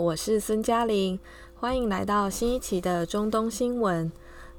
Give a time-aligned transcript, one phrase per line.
[0.00, 1.20] 我是孙嘉玲，
[1.54, 4.10] 欢迎来到新一期的中东新闻。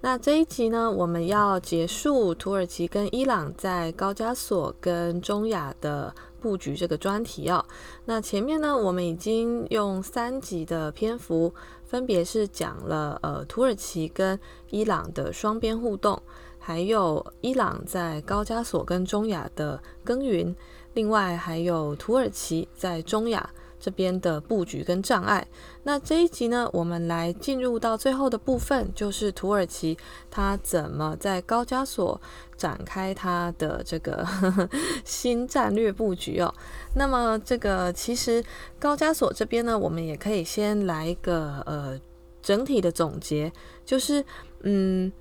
[0.01, 7.65] 那这一集呢，我们要结束土耳其跟伊朗在高加索跟中亚的布局这个专题哦。
[8.05, 11.51] 那前面呢，我们已经用三集的篇幅，
[11.85, 16.21] 分别是讲了呃土耳其跟伊朗的双边互动，
[16.59, 20.55] 还有伊朗在高加索跟中亚的耕耘，
[20.93, 23.49] 另外还有土耳其在中亚。
[23.81, 25.45] 这边的布局跟障碍，
[25.83, 29.97] 那这一集呢，我们来进入到最后的部分，就是土耳其
[30.29, 32.21] 它怎么在高加索
[32.55, 34.69] 展开它的这个呵 呵
[35.03, 36.53] 新战略布局哦。
[36.95, 38.43] 那么这个其实
[38.79, 41.99] 高加索这边呢，我们也可以先来一个呃
[42.43, 43.51] 整体的总结，
[43.83, 44.23] 就是
[44.61, 45.11] 嗯。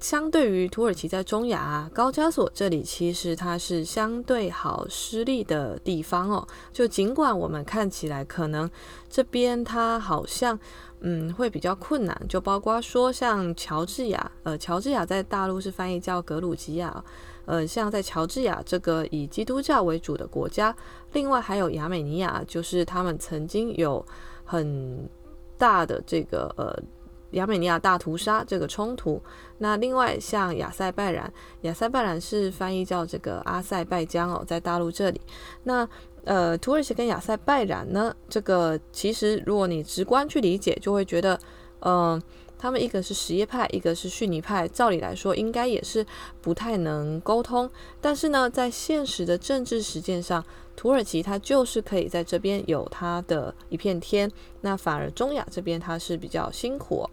[0.00, 6.46] 相对于土耳其在中亚，高加索这里其实它是相对好施力的地方哦。
[6.72, 8.70] 就尽管我们看起来可能
[9.10, 10.56] 这边它好像
[11.00, 17.04] 嗯会比较困难，就包括说像乔治亚，呃，乔治亚在大陆是翻译叫格鲁吉亚，
[17.44, 20.74] 呃，像在乔治亚这个以基督教为主的国家，
[21.12, 24.04] 另外还有亚美尼亚，就是他们曾经有
[24.44, 25.08] 很
[25.58, 26.72] 大的这个呃。
[27.32, 29.22] 亚美尼亚大屠杀这个冲突，
[29.58, 35.20] 那另外像亚塞拜然，亚塞拜然是翻译叫这个阿塞拜疆哦，在大陆这里。
[35.64, 35.88] 那
[36.24, 41.38] 呃，土耳其跟亚塞拜然呢，这个其实如果你直观去理解，就会觉得，
[41.80, 42.20] 嗯、
[42.58, 46.04] 他们一个是什叶派，一个是逊尼派，照理来说应该也是
[46.42, 47.70] 不太能沟通。
[48.00, 50.44] 但是呢，在现实的政治实践上，
[50.76, 57.08] 土耳其它就是可以在这边有它的一片天，那反而中亚这边它是比较辛苦。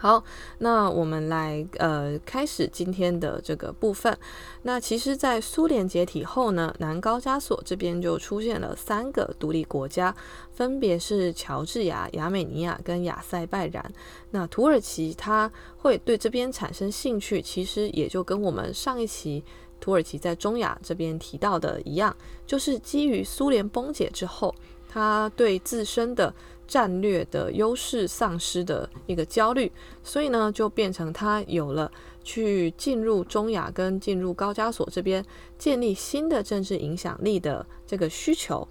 [0.00, 0.22] 好，
[0.58, 4.16] 那我们来呃开始今天的这个部分。
[4.62, 10.14] 那其实，在苏联解体后呢，南高加索这边就出现了三个独立国家，
[10.52, 13.92] 分别是乔治亚、亚美尼亚跟亚塞拜然。
[14.30, 19.42] 那土耳其它会对这边产生兴趣，其实也就跟我们上一期。
[19.80, 22.16] 土耳其在中亚这边提到的一样，
[22.46, 24.54] 就是基于苏联崩解之后，
[24.88, 26.34] 他对自身的
[26.68, 29.72] 战略的优势丧失的一个焦虑，
[30.04, 31.90] 所以呢，就变成他有了
[32.22, 35.24] 去进入中亚跟进入高加索这边
[35.58, 38.68] 建立新的政治影响力的这个需求。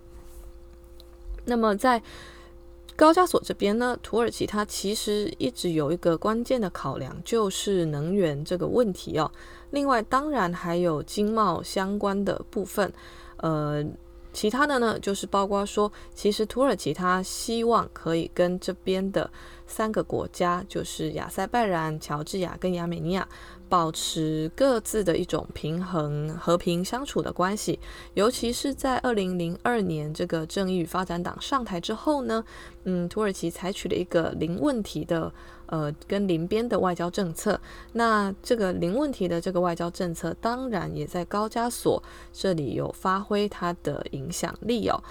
[1.43, 2.01] 那么在
[2.95, 9.31] 高加索这边呢，土耳其它其实一直有一个关键的考量，就是能源这个问题哦。
[9.71, 12.91] 另外，当然还有经贸相关的部分，
[13.37, 13.85] 呃，
[14.37, 19.27] 其他的呢，就是包括说，其实土耳其它希望可以跟这边的
[19.65, 23.27] 三个国家，就是亚塞拜然、乔治亚跟亚美尼亚。
[23.69, 27.79] 保持各自的一种平衡、和平相处的关系，
[28.13, 32.43] 尤其是在二零零二年这个正义与发展党上台之后呢，
[32.85, 35.31] 嗯，土耳其采取了一个零问题的
[35.67, 37.59] 呃跟邻边的外交政策。
[37.93, 42.01] 那这个零问题的这个外交政策，当然也在高加索
[42.31, 45.03] 这里有发挥它的影响力哦。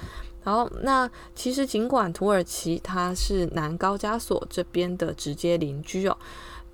[0.42, 6.16] 好，那其实尽管土耳其它是南高加索这边的直接邻居哦。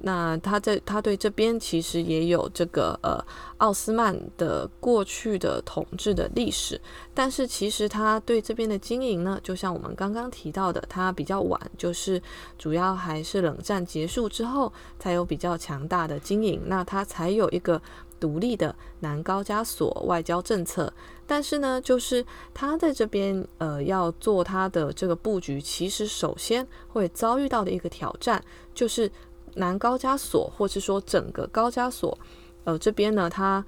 [0.04, 3.24] 那他在他对这边其实也有这个呃
[3.58, 6.80] 奥斯曼的过去的统治的历史，
[7.14, 12.20] 但是其实他对这边的经营呢，就像我们刚刚提到的，他比较晚，就是
[12.58, 17.80] 主要还是冷战结束之后才有比较强大的经营，那他才有一个
[18.18, 20.92] 独立的南高加索外交政策。
[21.28, 28.42] 但是呢，就是他在这边呃要做他的这个布局，其实首先会遭遇到的一个挑战
[28.74, 29.08] 就是。
[29.54, 32.18] 南高加索，或是说整个高加索，
[32.64, 33.64] 呃，这边呢，它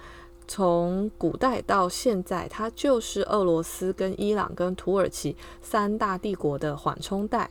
[0.46, 7.50] 从古代到现在，它就是俄罗斯跟伊朗跟土耳其三大帝国的缓冲带。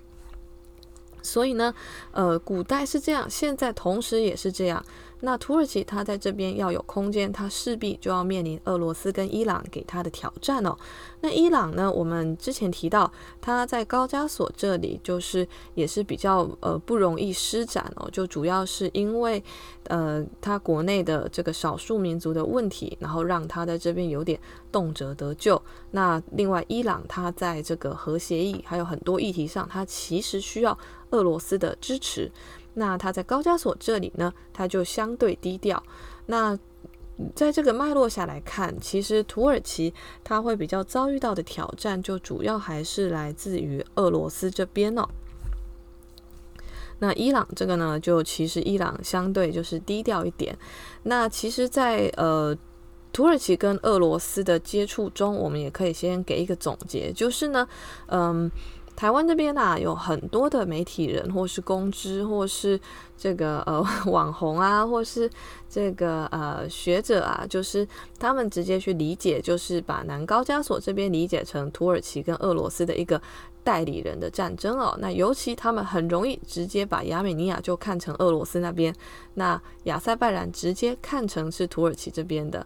[1.22, 1.74] 所以呢，
[2.12, 4.84] 呃，古代是这样，现在同时也是这样。
[5.26, 10.78] 那土耳其它在这边要有空间，它势必就要面临俄罗斯跟伊朗给它的挑战哦。
[11.22, 13.10] 那伊朗呢，我们之前提到，
[13.40, 19.42] 它在高加索这里就是也是比较呃不容易施展哦，就主要是因为
[19.86, 24.38] 呃它国内的这个少数民族的问题，然后让它在这边有点
[24.74, 25.62] 动辄得咎。
[25.92, 30.78] 那另外，伊朗它在这个核协议还有很多议题上，它其实需要
[31.12, 32.30] 俄罗斯的支持。
[32.76, 35.82] 那他在高加索这里呢，他就相对低调。
[36.26, 36.58] 那
[37.36, 39.94] 在这个脉络下来看，其实土耳其
[40.24, 45.08] 他会比较遭遇到的挑战，就主要还是来自于俄罗斯这边哦。
[46.98, 50.58] 那伊朗这个呢，就其实伊朗相对就是低调一点。
[51.04, 52.58] 那其实在，在呃
[53.12, 57.68] 土耳其跟俄罗斯的接触中，我们也可以先给一个总结，就是呢，
[58.08, 58.50] 嗯。
[58.96, 62.80] 台湾这边啊，有很多的媒体人，或是公知，或是
[63.18, 65.30] 这个呃 网红啊，或是
[65.68, 67.88] 这个呃学者啊，就是
[68.20, 73.22] 他们直接去理解，就是把南高加索这边理解成土耳其跟俄罗斯的一个
[73.64, 74.96] 代理人的战争哦。
[75.00, 78.94] 那尤其他们很容易直接把亚美尼亚就看成俄罗斯那边，
[79.34, 82.66] 那亚塞拜然直接看成是土耳其这边的，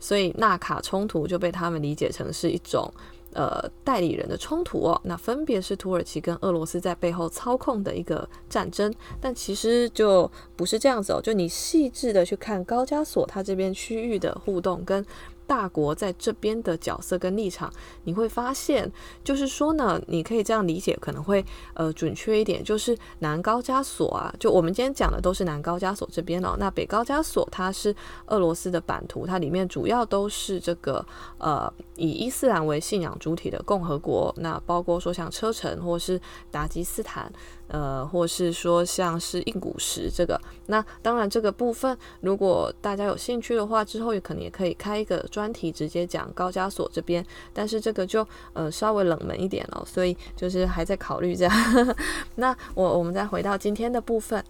[0.00, 2.90] 所以纳卡冲突就被他们理解成是一种。
[3.32, 15.04] 呃，代理人的冲突哦，那分别是土耳其跟俄罗斯在背后操控的一个战争，但其实就不是这样子哦，就你细致的去看高加索它这边区域的互动跟。
[15.46, 17.72] 大国在这边的角色跟立场，
[18.04, 18.90] 你会发现，
[19.22, 21.44] 就是说呢，你可以这样理解，可能会
[21.74, 26.56] 呃准确一点，就是南高加索啊，就我们今天讲的都是南高加索这边哦。
[26.58, 27.94] 那北高加索它是
[28.26, 31.04] 俄罗斯的版图，它里面主要都是这个
[31.38, 36.20] 呃以伊斯兰为信仰主体的共和国，那包括说像车臣或是
[36.50, 37.32] 达吉斯坦。
[37.68, 47.24] 呃，或是说像是硬骨石这个，那当然这个部分，如果大家有兴趣的话，之后也可能也可以开一个专题，直接讲高加索这边。
[47.52, 51.54] 但是这个就呃稍微冷门一点了，所以就是还在考虑这样。
[52.36, 54.44] 那我我们再回到今天的部分。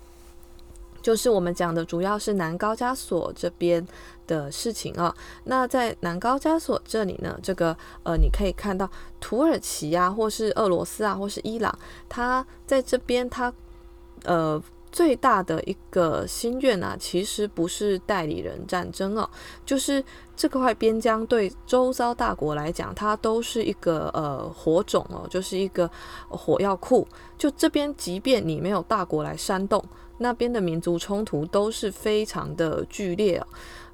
[1.03, 3.87] 就是我们讲的主要是南高加索这边
[4.26, 5.14] 的事情啊。
[5.44, 8.90] 那在南高加索这里呢，这个呃，你可以看到
[9.20, 11.76] 土耳其啊，或是俄罗斯啊，或是伊朗，
[12.08, 13.52] 它在这边它
[14.25, 19.28] 呃最大的一个心愿啊，其实不是代理人战争哦，
[19.64, 20.02] 就是
[20.34, 25.90] 这块边疆对周遭大国来讲，它都是一个呃火种哦，就是一个
[26.29, 27.06] 火药库。
[27.37, 29.84] 就这边，即便你没有大国来煽动。
[30.19, 33.46] 那边的民族冲突都是非常的剧烈啊，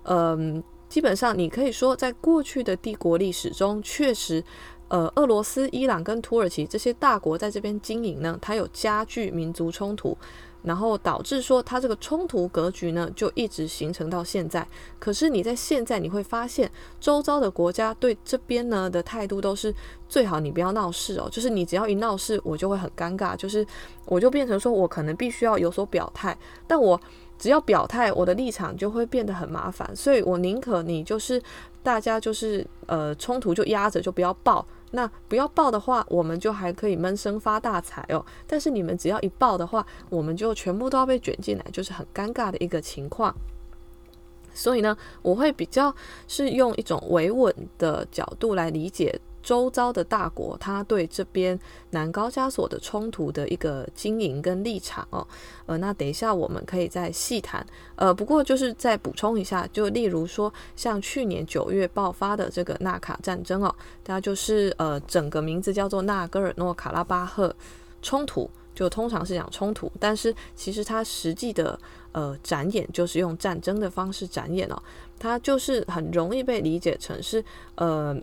[0.04, 4.42] 嗯，基本上你可以说，在过去的帝国历史中，确实，
[4.88, 10.16] 呃，俄罗斯、伊朗跟土耳其这些大国在这边经营呢，它有加剧民族冲突。
[10.64, 14.64] 然后导致说，它这个冲突格局呢，就一直形成到现在。
[15.00, 16.70] 可是你在现在你会发现，
[17.00, 19.74] 周遭的国家对这边呢的态度都是
[20.08, 23.66] 最好你不要闹事哦，就是你只要一闹事，我就会很尴尬，就是
[24.06, 26.38] 我就变成说我可能必须要有所表态，
[26.68, 27.00] 但我
[27.42, 31.42] 只要表态，我的立场就会变得很麻烦，所以我宁可你就是
[31.82, 34.64] 大家就是呃冲突就压着，就不要爆。
[34.92, 38.24] 那不要爆的话，我们就还可以闷声发大财哦。
[38.46, 43.34] 但是你们只要一爆的话，我们就全部都要被卷进来，就是很尴尬的一个情况。
[44.54, 45.92] 所以呢，我会比较
[46.28, 49.20] 是用一种维稳的角度来理解。
[49.42, 51.58] 周遭的大国，他对这边
[51.90, 55.26] 南高加索的冲突的一个经营跟立场哦，
[55.66, 57.64] 呃，那等一下我们可以再细谈。
[57.96, 63.74] 呃，不过就是再补充一下，就例如说，像去年九月爆发的这个纳卡战争哦，
[64.04, 67.54] 它就是呃整个名字叫做纳戈尔诺卡拉巴赫
[68.00, 71.78] 冲突，就通常是讲冲突，但是其实它实际的
[72.12, 74.82] 呃展演就是用战争的方式展演哦，
[75.18, 78.16] 它就是很容易被理解成是呃。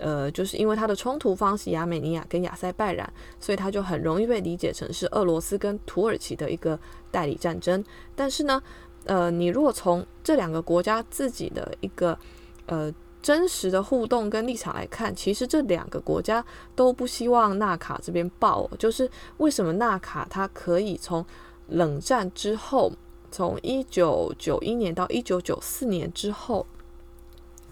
[0.00, 3.06] 呃，就是因为它的冲突方是亚美尼亚跟亚塞拜然，
[3.38, 6.78] 所以它就很容易被理解成是俄罗斯跟土耳其的一个
[7.10, 7.84] 代理战争。
[8.16, 8.62] 但是呢，
[9.04, 12.18] 呃，你如果从这两个国家自己的一个
[12.64, 12.90] 呃
[13.20, 16.42] 真实的互动跟立场来看，其实这两个国家
[16.74, 18.66] 都不希望纳卡这边爆。
[18.78, 21.22] 就是为什么纳卡它可以从
[21.68, 22.90] 冷战之后，
[23.30, 26.66] 从一九九一年到一九九四年之后。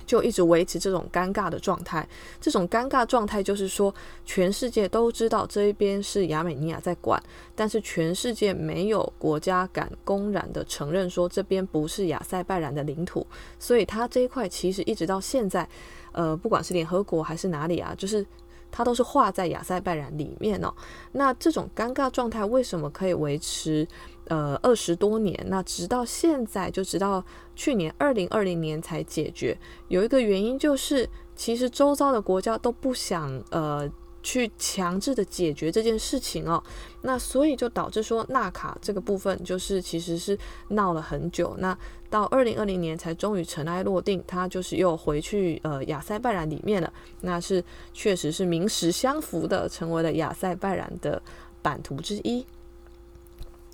[0.09, 2.09] 就一直维持这种尴尬的状态，
[2.41, 7.23] 这种尴尬状态就是说，全世界都知道这一边是亚美尼亚在管，
[7.55, 13.27] 但是全世界没有国家敢公然的承认说这边不是亚塞拜然的领土，
[13.59, 15.69] 所以它这一块其实一直到现在，
[16.13, 18.27] 呃，不管是联合国还是哪里啊，就是。
[18.71, 20.71] 它都是画在亚塞拜然里面哦。
[21.13, 23.89] 那这种尴尬状态为什么可以维持
[24.29, 25.39] 呃二十多年？
[25.49, 29.59] 那直到现在，就直到去年二零二零年才解决。
[29.89, 33.91] 有一个原因就是，其实周遭的国家都不想呃。
[34.21, 36.63] 去强制的解决这件事情哦，
[37.03, 40.37] 那所以就导致说纳卡这个部分就是其实是
[40.71, 41.77] 闹了很久，那
[42.11, 51.23] 到二零二零年才终于尘埃落定，它就是又回去呃亚塞拜然里面了，那是确实是名实相符的，成为了亚塞拜然的
[51.63, 52.45] 版图之一。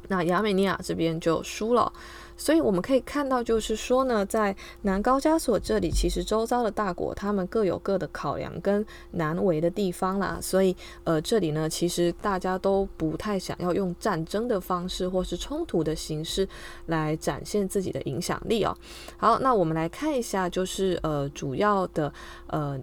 [0.08, 1.92] 那亚美尼亚这边就输了。
[2.36, 10.36] 所以我们可以看到，就是说呢，在南高加索这里，其实周遭的大国他们各有各的考量跟难为的地方啦。
[10.42, 16.48] 所以，呃，这里呢，其实大家都不太想要用战争的方式或是冲突的形式
[16.86, 18.76] 来展现自己的影响力哦。
[19.16, 22.12] 好，那我们来看一下，就是呃，主要的
[22.48, 22.76] 呃。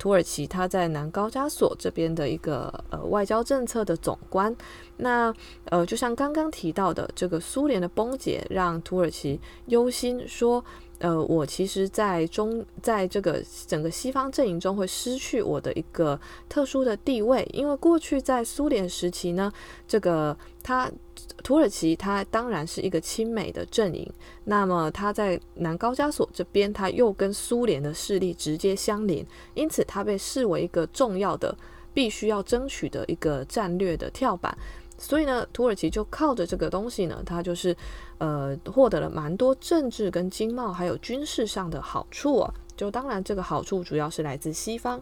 [0.00, 4.52] 土耳其它在南高加索这边的一个呃外交政策的总观，
[4.96, 5.32] 那
[5.66, 10.64] 呃就像刚刚提到的，这个苏联的崩解让土耳其忧心说。
[11.02, 19.50] 呃，我其实，在中，在这个整个西方阵营中，会失去我的一个特殊的地位，因为过去在苏联时期呢，
[19.88, 20.90] 这个他
[21.42, 24.10] 土耳其，它当然是一个亲美的阵营，
[24.44, 31.56] 那么它在南高加索这边，它又跟苏联的势力直接相连，因此它被视为一个重要的、
[31.94, 34.56] 必须要争取的一个战略的跳板。
[34.98, 37.74] 所以呢，土耳其就靠着这个东西呢，它就是，
[38.18, 42.54] 呃，获得了蛮多政治跟经贸还有军事上的好处啊。
[42.76, 45.00] 就当然，这个好处主要是来自西方。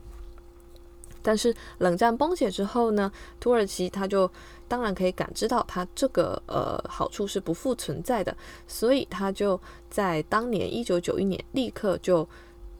[1.28, 4.30] 但是冷战崩解之后呢，土耳其它就
[4.66, 8.34] 当然可以感知到它这个呃好处是不复存在的，
[8.66, 12.26] 所以它就在当年一九九一年立刻就。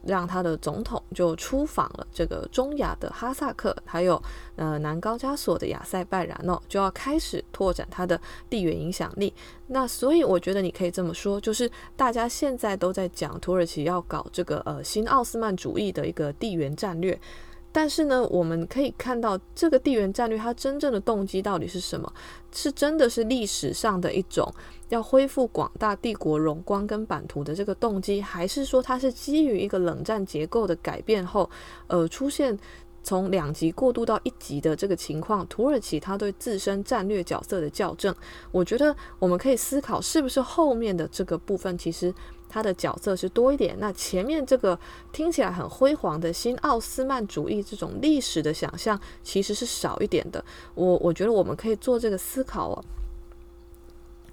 [0.05, 4.15] 让他的总统就出访了这个中亚的哈萨克，还有
[4.55, 8.17] 呃南高加索的亚塞拜然哦，就要开始拓展他的
[8.49, 9.33] 地缘影响力。
[9.67, 17.19] 那所以我觉得你可以这么说，就是大家现在都在讲土耳其要搞这个呃新奥斯曼主义的一个地缘战略。
[17.71, 22.11] 但是呢，我们可以看到这个地缘战略，它真正的动机到底是什么？
[22.51, 24.51] 是真的是历史上的一种
[24.89, 31.47] 要恢复广大帝国荣光跟版图的这个动机，还是说它是基于一个冷战结构的改变后，
[31.87, 32.57] 呃，出现
[33.03, 35.45] 从两极过渡到一极的这个情况？
[35.45, 38.13] 土耳其它对自身战略角色的校正，
[38.51, 42.13] 我觉得我们可以思考，是不是后面的这个部分其实。
[42.49, 44.77] 他的角色是多一点，那前面这个
[45.13, 50.43] 听起来很辉煌的新奥斯曼主义这种历史的想象，其实是少一点的。
[50.73, 52.83] 我我觉得我们可以做这个思考哦。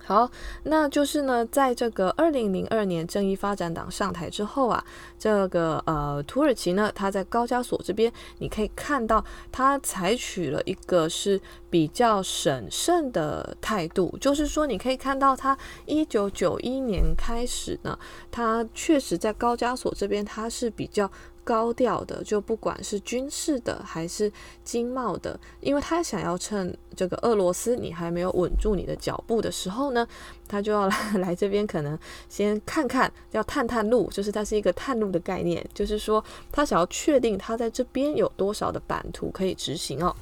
[0.07, 0.31] 好，
[0.63, 4.85] 那就是呢，在这个二零零二年正义发展党上台之后啊，
[5.19, 17.99] 这个呃土耳其呢，它在高加索这边，你可以看到它采取了一个是比较审慎的态度，就是说你可以看到它一九九一年开始呢，
[18.31, 21.11] 它确实在高加索这边它是比较。
[21.47, 24.31] 高调的，就不管是军事的还是
[24.65, 30.05] 经贸的，因为他想要趁这个俄罗斯你还没有稳住你的脚步的时候呢，
[30.49, 31.97] 他就要来 来这边，可能
[32.29, 40.13] 先看看，要探探路，就是它是一个探路的概念，就是说他想要确定他在这边有多少的版图可以执行哦。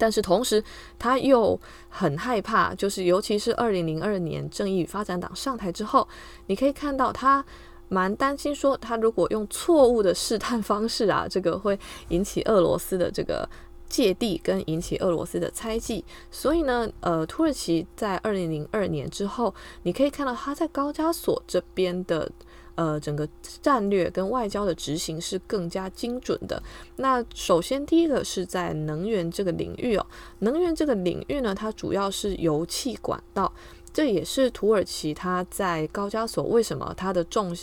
[0.00, 0.62] 但是同时
[0.96, 6.06] 他又很害怕，就是尤其是二零零二年正义与发展党上台之后，
[6.46, 7.44] 你可以看到他。
[7.88, 11.78] 蛮担心说，他如果用错误的试探方式啊，这个会
[12.08, 13.48] 引起俄罗斯的这个
[13.88, 16.04] 芥蒂，跟引起俄罗斯的猜忌。
[16.30, 22.30] 所以呢，呃，土耳其在二零零二年之后，你可以看到他在高加索这边的
[22.74, 23.26] 呃整个
[23.62, 26.62] 战略跟外交的执行是更加精准的。
[26.96, 30.06] 那首先第一个是在能源这个领域哦，
[30.40, 33.50] 能源这个领域呢，它主要是油气管道。
[33.92, 37.56] 这也是土耳其它在高加索为什么它的重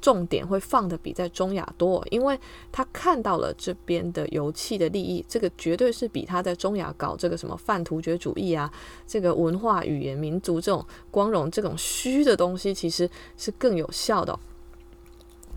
[0.00, 2.36] 重点会放的比在中亚多，因为
[2.72, 8.68] 他看到了这边的油气的利益，这个绝对是比他在中亚搞这个什么泛突厥主义啊，
[9.06, 14.36] 这个文化语言民族这种光荣这种虚的东西，其实是更有效的。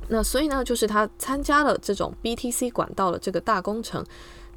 [0.09, 4.05] 那所以呢，就是他参加了这种 BTC 管道的这个大工程，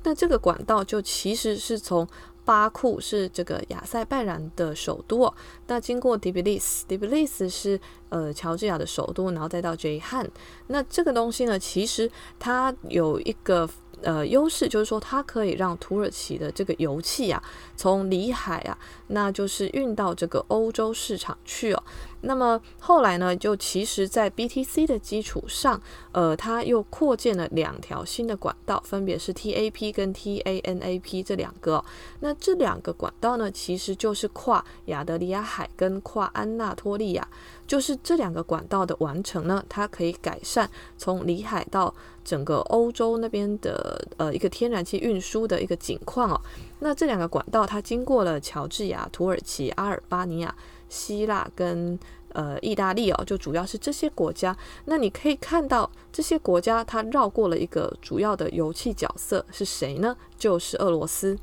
[0.02, 2.06] 那这个管道就其实是从。
[2.48, 5.30] 巴库是这个亚塞拜然的首都，
[5.66, 7.78] 那经过迪比利斯，迪比利斯是
[8.08, 10.26] 呃乔治亚的首都，然后再到杰汉。
[10.68, 13.68] 那这个东西呢，其实它有一个
[14.00, 17.42] 呃优势，就是说它可以让土耳其的这个油气啊，
[17.76, 18.78] 从里海啊，
[19.08, 21.82] 那就是运到这个欧洲市场去哦。
[22.22, 31.84] 那么后来呢，就其实，在 BTC 的基础上，呃，它又扩建了两条新的管道，分别是 TAP 跟 TANAP 这两个。
[32.20, 37.28] 那这两个管道呢，其实就是跨亚得里亚海跟跨安纳托利亚，
[37.66, 41.94] 就是这两个管道的完成呢，它可以改善从里海到
[42.24, 46.40] 整个欧洲那边的呃一个天然气运输的一个景况哦。
[46.80, 50.52] 那这两个管道，它经过了乔治亚、土耳其、阿尔巴尼亚。
[50.88, 51.98] 希腊跟
[52.32, 54.56] 呃意大利哦，就主要是这些国家。
[54.84, 60.16] 那你可以看到这些国家，它绕过了一个主要的油气角色是谁呢？
[60.36, 61.38] 就是俄罗斯。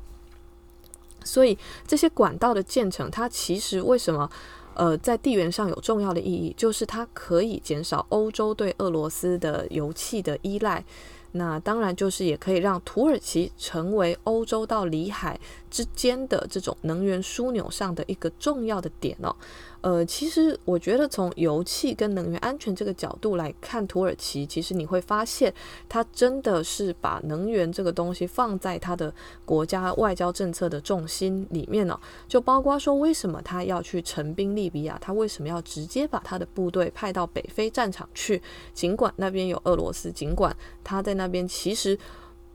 [1.24, 4.30] 所以这些管道的建成，它其实为什么
[4.74, 10.84] 呃在地缘上有重要的意义，就是它可以减少欧洲对俄罗斯的油气的依赖。
[11.32, 15.38] 那当然就是也可以让土耳其成为欧洲到里海
[15.70, 19.34] 之间的这种能源枢纽上的一个重要的点哦。
[19.82, 25.52] 呃，其实我觉得从油气跟能源安全这个角度来看，土耳其其实你会发现，
[25.88, 31.96] 它真的是把能源这个东西放在它的国家外交政策的重心里面哦。
[32.26, 38.42] 就包括说，为什么他要去成兵利比亚，他为什么要直接把他的部队派到北非战场去？
[38.74, 41.96] 尽管那边有俄罗斯，尽管他在那边其实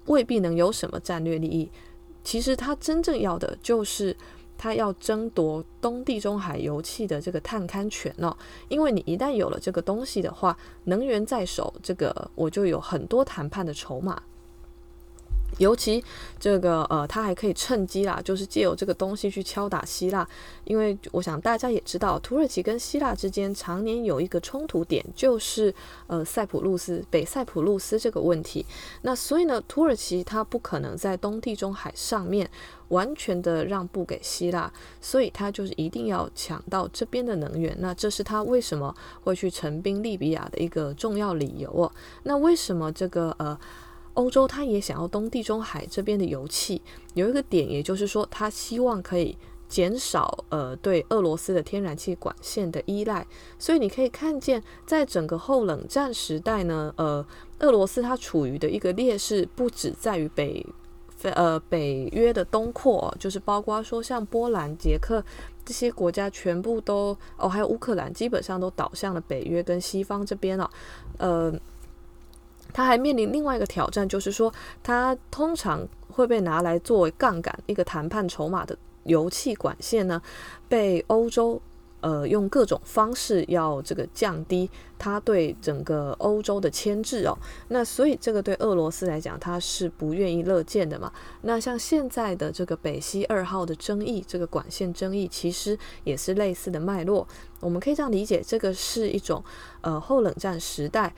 [0.08, 1.72] 未必能有什么战略利益，
[2.24, 4.16] 其实他真正要的就是。
[4.58, 8.38] 他要争夺东地中海油气的这个探勘权哦，
[8.70, 14.22] 因为你一旦有了这个东西的话，能源在手，这个我就有很多谈判的筹码。
[15.58, 16.03] 尤其
[16.39, 20.27] 这个呃，他还可以趁机啦，就是借由这个东西去敲打希腊，
[20.63, 25.74] 因为我想大家也知道，土耳其跟希腊之间常年有一个冲突点，就是
[26.08, 28.65] 呃塞浦路斯北塞浦路斯这个问题。
[29.03, 32.50] 那所以呢，土耳其它不可能在东地中海上面
[32.88, 37.75] 完全的让步给希腊，所以他就是一定要抢到这边的能源。
[37.79, 41.91] 那这是他为什么会去成兵利比亚的一个重要理由哦。
[42.24, 43.60] 那为什么这个呃？
[44.13, 46.82] 欧洲他也想要东地中海这边的油气，
[47.13, 49.38] 有一个点，也就是说，他希望可以
[49.70, 53.25] 减少呃对俄罗斯的天然气管线的依赖。
[53.58, 57.25] 所以你可以看见，在整个后冷战时代呢，呃，
[57.60, 60.65] 俄罗斯它处于的一个劣势，不止在于北
[61.15, 65.24] 非呃北约的东扩，就是包括说像波兰、捷克
[65.63, 70.70] 这些国家全部都哦，还有乌克兰，基本上都倒向了北约跟西方这边了，
[71.18, 71.53] 呃。
[72.74, 80.22] 它还面临另外一个挑战，就是说，它通常会被拿来作为杠杆一个谈判筹码的油气管线呢，
[80.68, 81.62] 被欧洲
[82.01, 87.38] 呃用各种方式要这个降低它对整个欧洲的牵制哦。
[87.70, 91.12] 那所以这个对俄罗斯来讲，它是不愿意乐见的嘛。
[91.42, 97.27] 那像现在的这个北溪二号的争议，这个管线争议，其实也是类似的脉络。
[97.60, 99.44] 我们可以这样理解，这个是一种
[99.81, 101.14] 呃后冷战时代。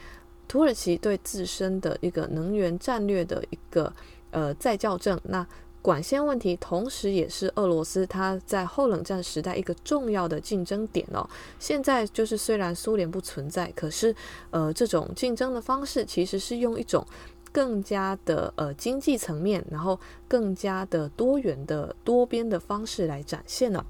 [0.53, 3.91] 土耳其对自身的一个能源战略的一个
[4.29, 5.43] 呃再校正，那
[5.81, 11.27] 管线问题同时也是俄罗斯它在后冷战时代一个重要的竞争点哦。
[11.57, 14.15] 现在就是虽然苏联不存在，可是
[14.51, 17.03] 呃这种竞争的方式其实是用一种
[17.51, 23.83] 更加的呃经济层面，然后更加的多元的多边的方式来展现了。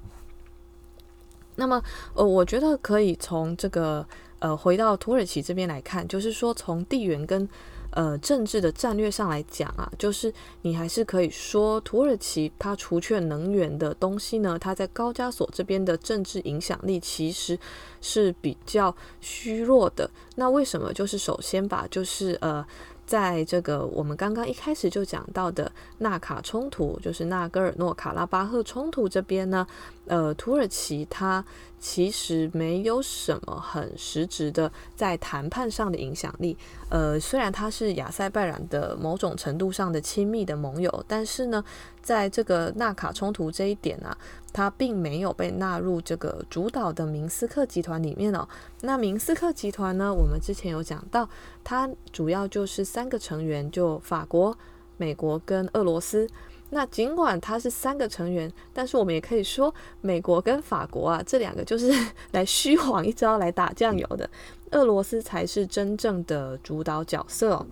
[1.56, 1.82] 那么
[2.14, 4.08] 呃，我觉得可以从这个。
[4.44, 7.48] 呃，回到土耳其这边来看，就是说从地缘跟
[7.92, 10.30] 呃政治的战略上来讲啊，就是
[10.60, 17.58] 你还是可以说土耳其它除却能源的东西呢，它在高加索这边的政治影响力其实
[18.02, 20.10] 是比较虚弱的。
[20.36, 20.92] 那为什么？
[20.92, 22.62] 就是首先吧，就是呃。
[23.06, 29.66] 在这个我们刚刚一开始就讲到的纳卡冲突，就是纳戈尔诺卡拉巴赫冲突这边呢，
[30.06, 31.44] 呃，土耳其它
[31.78, 36.56] 其实没有什么很实质的在谈判上的影响力。
[36.88, 41.62] 呃，虽然它是亚塞拜然的某种程度上的亲密的盟友，但是呢，
[42.00, 44.18] 在这个纳卡冲突这一点呢、啊，
[44.54, 48.48] 它并没有被纳入这个主导的明斯克集团里面哦。
[48.80, 51.28] 那明斯克集团呢，我们之前有讲到，
[51.62, 54.56] 它主要就是三个成员，就法国、
[54.96, 56.26] 美国跟俄罗斯。
[56.70, 61.92] 那尽管它是三个成员，但是我们也可以说，美国跟法国啊，这两个就是
[62.32, 64.28] 来虚晃一招来打酱油的。
[64.70, 67.64] 俄罗斯才是真正的主导角色，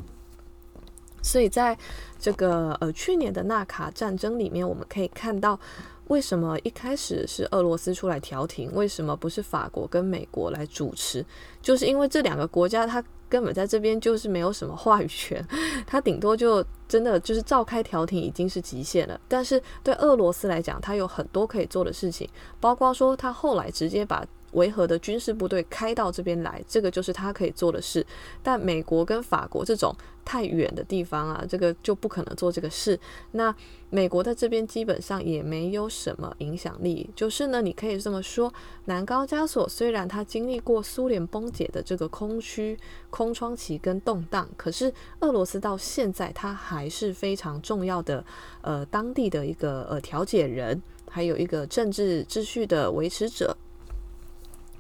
[1.21, 1.77] 所以在
[2.19, 5.59] 这个呃去年的纳卡战争里面，我们可以看到
[6.09, 11.25] 为什么一开始是俄罗斯出来调停，为什么不是法国跟美国来主持？
[11.61, 15.43] 就是因为这两个国家它根本在这边就是没有什么话语权，
[15.87, 19.19] 它顶多就真的就是召开调停已经是极限了。
[19.27, 22.29] 但是对俄罗斯来讲，它有很多可以做的事情，
[22.61, 24.25] 包括说它后来直接把。
[24.53, 28.07] 维和的军事部队开到这边来，这个就是他可以做的事。
[28.43, 32.99] 但美国跟法国这种太远的地方啊，这个就不可能做这个事。
[33.33, 33.55] 那
[33.91, 37.09] 美国在这边基本上也没有什么影响力。
[37.15, 38.53] 就是呢，你可以这么说，
[38.87, 42.79] 南高加索虽然它经历过苏联崩解的这个空虚、
[43.11, 48.25] 空窗期跟动荡，可是俄罗斯到现在它还是非常重要的，
[48.63, 50.81] 呃，当地的一个呃调解人，
[51.11, 53.57] 还有一个政治秩序的维持者。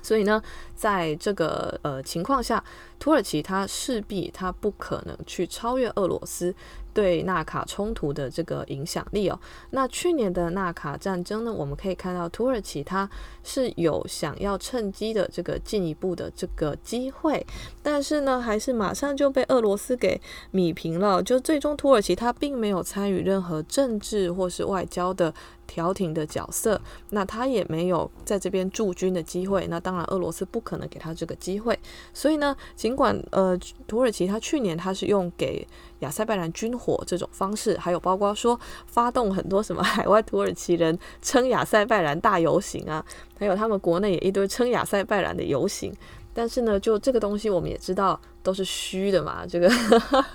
[0.02, 0.42] 所以呢，
[0.74, 2.62] 在这个呃情况下，
[2.98, 6.54] 土耳其它势必它不可能去超越俄罗斯，
[6.92, 9.38] 对纳卡冲突的这个影响力哦。
[9.70, 13.08] 那去年的纳卡战争呢，我们可以看到土耳其它
[13.42, 17.44] 是有想要趁机的这个进一步的这个机会，
[17.82, 21.22] 但是呢，还是马上就被俄罗斯给米平了。
[21.22, 25.32] 就最终土耳其它并没有参与任何政治或是外交的。
[25.66, 29.66] 调停的角色，那他也没有在这边驻军的机会。
[29.68, 31.78] 那当然，俄罗斯不可能给他这个机会。
[32.12, 35.66] 所以呢，尽管呃，土耳其他去年他是用给
[36.00, 43.04] 亚塞拜然军火这种方式，还有包括说发动很多什么海外土耳其人撑亚塞拜然大游行啊，
[43.38, 45.94] 还有他们国内也一堆撑亚塞拜然的游行。
[46.34, 49.70] 但是呢，就这个东西我们也知道都是虚的嘛，这个，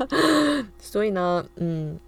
[0.80, 2.00] 所以呢，嗯，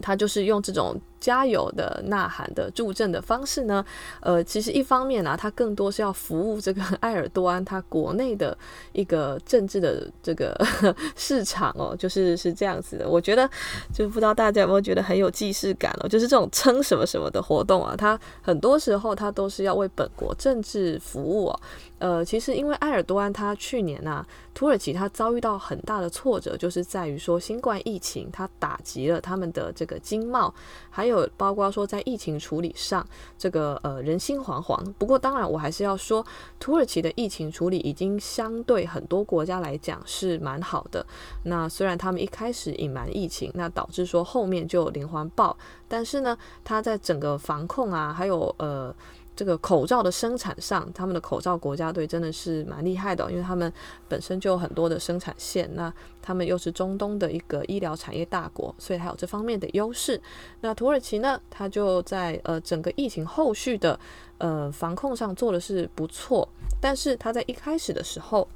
[0.00, 1.00] 他就是用这种。
[1.20, 3.84] 加油的呐喊的助阵的方式呢，
[4.20, 8.56] 呃，其实一方面呢、啊，它更多是要服务这个埃尔多安他国内的
[8.92, 10.56] 一个政治的这个
[11.14, 13.06] 市场哦，就是是这样子的。
[13.06, 13.48] 我觉得，
[13.92, 21.60] 就不知道大家有没有觉得很有既视感哦，就是这种称什么什么的活动啊，它很多时候它都是要为本国政治服务哦。
[21.98, 30.54] 呃，其实因为埃尔多安他去年呐、啊，土耳其他遭遇到很大的挫折，就是在于说新冠疫情它打击了他们的这个经贸，
[30.88, 31.09] 还有。
[31.10, 34.80] 有包括说在疫情处理上，这个呃人心惶惶。
[34.98, 36.24] 不过当然，我还是要说，
[36.58, 41.04] 土耳其的疫情处理已经相对很多国家来讲是蛮好的。
[41.44, 45.56] 那虽然他们一开始隐瞒疫情，那导致说后面就连环爆，
[45.88, 48.94] 但是呢，他在整个防控啊，还有呃。
[49.40, 53.72] 这个口罩的生产上，他们的口罩国家队真的是蛮厉害的，因为他们
[54.06, 60.20] 本身就有很多的生产线，那他们又是中东的一个医疗产业大国，所以还有这方面的优势。
[60.60, 63.98] 那土耳其呢，它就在呃整个疫情后续的
[64.36, 66.46] 呃防控上做的是不错，
[66.78, 68.46] 但是它在一开始的时候。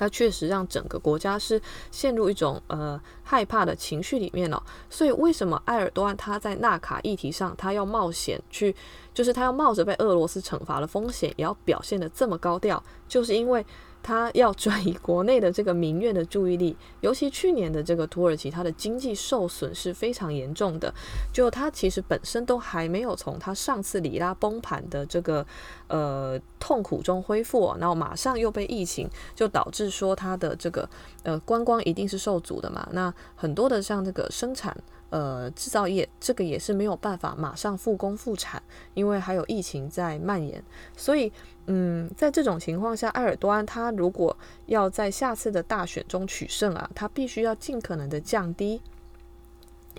[0.00, 1.60] 它确实让整个国家是
[1.90, 8.74] 陷入一种呃害怕的情绪里面了，所以为什么埃尔多安他在纳卡议题上，他要冒险去，
[9.12, 13.62] 就是他要冒着被俄罗斯惩罚的风险，也要表现得这么高调，就是因为。
[14.02, 20.92] 他要转移国内的这个民怨的注意力，尤其去年的这个土耳其，它的经济受损是非常严重的。
[21.32, 25.46] 就它其实本身都还没有从它上次里拉崩盘的这个
[25.88, 30.88] 呃痛苦中恢复，然后马上又被疫情就导致说它的这个
[31.22, 32.88] 呃观光一定是受阻的嘛。
[32.92, 34.76] 那很多的像这个生产。
[35.10, 38.62] 呃，制造业这个也是没有办法马上复工复产，
[38.94, 40.62] 因为还有疫情在蔓延。
[40.96, 41.32] 所以，
[41.66, 48.80] 嗯，在这种情况下，埃尔多安他如果要在下次的大选中取胜啊，他必须要尽可能的降低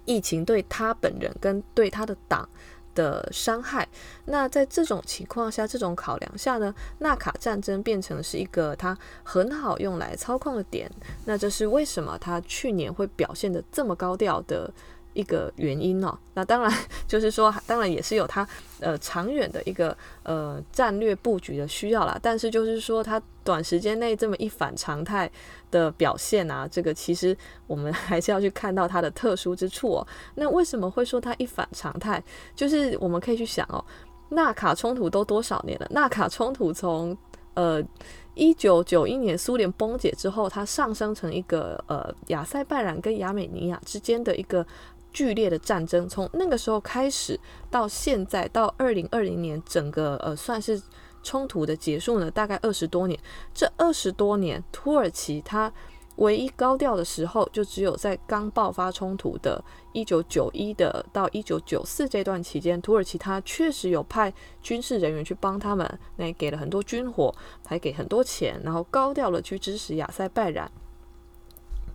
[0.06, 2.47] 疫情对他本人跟对他的党
[2.95, 3.86] 的伤害。
[4.24, 10.89] 那在这种情况下，这种考量下呢，纳卡战争变成是一个他很好用来操控的点。
[11.26, 14.74] 那这是为什么他去年会表现得这么高调的？
[15.13, 16.71] 一个原因哦，那当然
[17.08, 18.47] 就是说，当然也是有它
[18.80, 22.17] 呃长远的一个呃战略布局的需要啦。
[22.21, 25.30] 但是就是说，它短时间内这么一反常态
[25.69, 27.36] 的表现啊，这个其实
[27.67, 30.08] 我们还是要去看到它的特殊之处哦。
[30.36, 32.24] 那为什么会说它一反常态？
[32.56, 33.84] 就是我们可以去想哦，
[34.30, 35.88] 纳卡冲突都多少年了？
[35.91, 37.17] 纳卡冲突从
[37.56, 37.84] 呃
[38.36, 44.65] 一九九一年苏联崩解之后，它上升成一个呃亚塞拜然跟亚美尼亚之间的一个。
[45.13, 50.82] 剧烈的战争从那个时候开始到现在到二零二零年，整个呃算是
[51.24, 53.19] 冲突的结束呢，大概二十多年。
[53.54, 55.71] 这二十多年，土耳其它
[56.17, 67.34] 唯一高调的时候，就只有在刚爆发冲突的一九九一的到一九九四这段期间，土耳其它确实有派军事人员去帮他们，那给了很多军火，
[67.65, 70.69] 还给很多钱，然后高调的去支持亚塞拜然。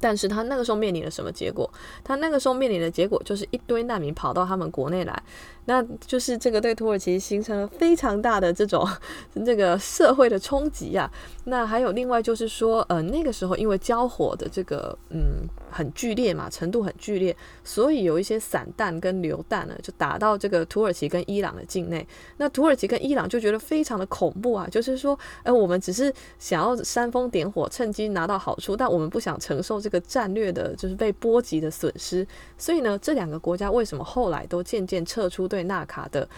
[0.00, 1.70] 但是他那个时候面临了什么结果？
[2.04, 5.22] 他那个时候面临的结果就是一堆难民跑到他们国内来，
[5.66, 8.84] 那就是这个对土耳其形成了非常大的这种
[9.46, 11.08] 这个社会的冲击呀。
[11.44, 22.04] 那还有另外就是说，呃，那个时候因为交火的这个嗯很剧烈嘛，程度很剧烈，所以有一些散弹跟流弹呢就打到这个土耳其跟伊朗的境内。
[22.38, 29.76] 那土耳其跟伊朗就觉得非常的恐怖啊，就是说，呃，我们只是想要煽风点火，趁机拿到好处，但我们不想承受。
[29.86, 32.26] 这个战略的就是被波及的损失，
[32.56, 36.28] 所以呢，这两个国家为什么后来都渐渐撤出对对纳卡的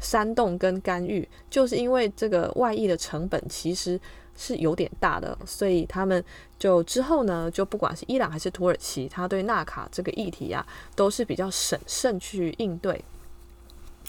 [0.00, 4.00] 煽动跟干预，就是因为这个外溢的成本其实
[4.36, 6.24] 是有点大的，所以他们
[6.60, 10.64] 就之后呢，就不管是伊朗还是土耳其，他对纳卡这个议题啊，
[10.94, 13.04] 都是比较审慎去应对。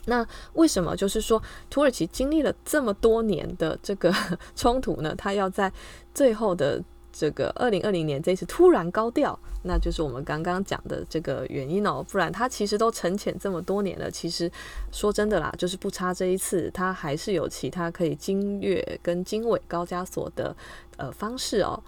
[0.06, 4.14] 那为什么就是说土耳其经历了这么多年的这个
[4.56, 5.16] 冲突呢？
[5.18, 5.72] 他要在
[6.14, 6.80] 最后的
[7.12, 12.06] 这个二零二零年这一次突然高调，那就是我们刚刚讲的这个原因哦。
[12.10, 14.52] 不然他其实都沉潜这么多年了，其实
[14.92, 20.56] 说真的啦，就是不差这一次，他还是有其他可以经略跟经纬高加索的
[20.98, 21.82] 呃方式哦。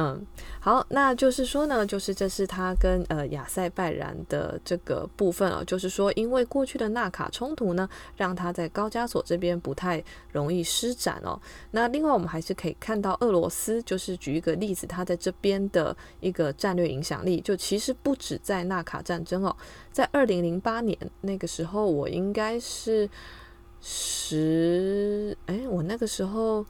[0.00, 0.24] 嗯，
[0.60, 11.36] 好，那就是说呢，就是这是他跟呃亚塞拜然的这个部分哦，就是说因为过去的纳卡冲突呢，让他在高加索这边不太容易施展哦。
[11.72, 19.56] 那另外我们还是可以看到俄罗斯，就是举一个例子，他在这边的一个战略影响力，就其实不止在纳卡战争哦，
[19.90, 23.10] 在二零零八年那个时候，我应该是
[23.80, 26.64] 十，哎，我那个时候，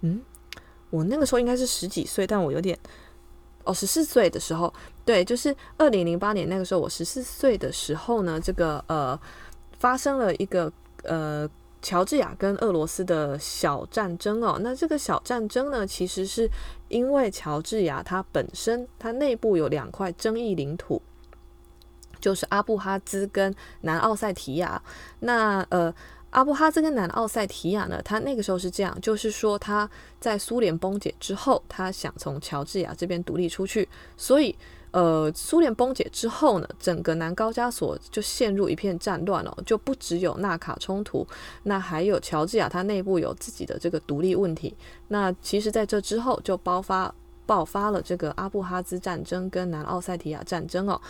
[0.00, 0.20] 嗯。
[0.90, 2.78] 我那个时候应该是十几岁，但我有点
[3.64, 4.72] 哦，十四岁的时候，
[5.04, 9.18] 对，就是二零零八年那个时候，我十四岁的时候呢，这个呃
[9.78, 10.72] 发生了一个
[11.02, 11.48] 呃
[11.82, 14.58] 乔治亚跟俄罗斯的小战争哦。
[14.62, 16.50] 那这个小战争呢，其实是
[16.88, 21.02] 因为乔治亚它本身它内部有两块争议领土，
[22.18, 24.82] 就是阿布哈兹跟南奥塞提亚。
[25.20, 25.94] 那呃。
[26.30, 29.88] 阿布哈兹跟南奥塞提亚呢，他那个时候是这样，就是说他
[30.20, 34.54] 在苏联崩解之后，他想从乔治亚这边独立出去，所以
[34.90, 41.26] 呃，苏联崩解之后呢，整个南高加索就陷入一片战乱了，就不只有纳卡冲突，
[41.64, 44.74] 那还有乔治亚它内部有自己的这个独立问题。
[45.08, 47.14] 那其实在这之后就爆发
[47.44, 51.00] 爆发了这个阿布哈兹战争跟南奥塞提亚战争哦，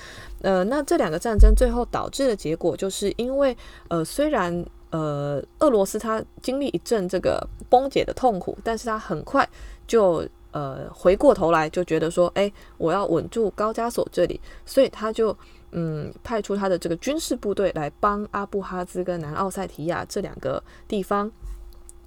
[0.43, 3.57] 呃，那这两个战争最后导致的结果就是因为
[3.89, 9.49] 呃，虽然呃，俄罗斯他经历一阵这个崩解的痛苦，但是他很快
[9.87, 15.37] 就呃回过头来就觉得说，哎，我要稳住高加索这里，所以他就
[15.73, 21.31] 嗯派出他的这个军事部队来帮阿布哈兹跟南奥塞提亚这两个地方。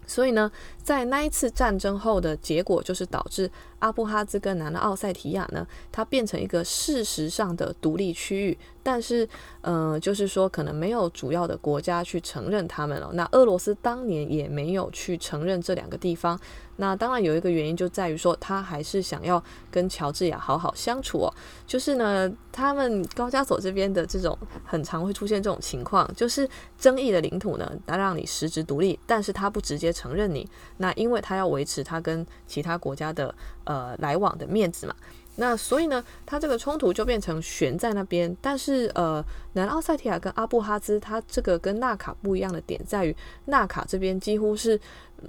[0.07, 0.51] 所以呢，
[0.83, 3.49] 在那一次战争后的结果就是导致
[3.81, 9.27] 阿布哈兹跟南奥塞提亚呢，它变成一个事实上的独立区域，但是，
[9.61, 13.11] 呃，就是说可能没有主要的国家去承认他们了。
[13.13, 16.39] 那俄罗斯当年也没有去承认这两个地方。
[16.77, 21.33] 那当然有一个原因就在于说，他还是想要跟乔治亚好好相处哦。
[21.67, 30.49] 就是呢，他们高加索这边的这种很常会出现这种情况，就是争议的领土呢，他让你实质独立，但是他不直接承认你。
[30.77, 34.95] 那因为他要维持他跟其他国家的呃来往的面子嘛。
[35.37, 38.35] 那所以呢，他这个冲突就变成悬在那边。
[38.41, 44.79] 但是呃，南奥塞提亚跟阿布哈兹，他这个跟纳卡不一样的点在于，纳卡这边几乎是。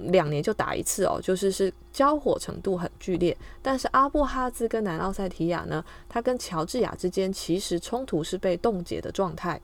[0.09, 3.37] 两年就打一次哦，就是是交火程度很剧烈。
[3.61, 9.61] 但是阿布哈兹跟南奥塞提亚呢，它跟乔治亚之间其实冲突是被冻结的状态。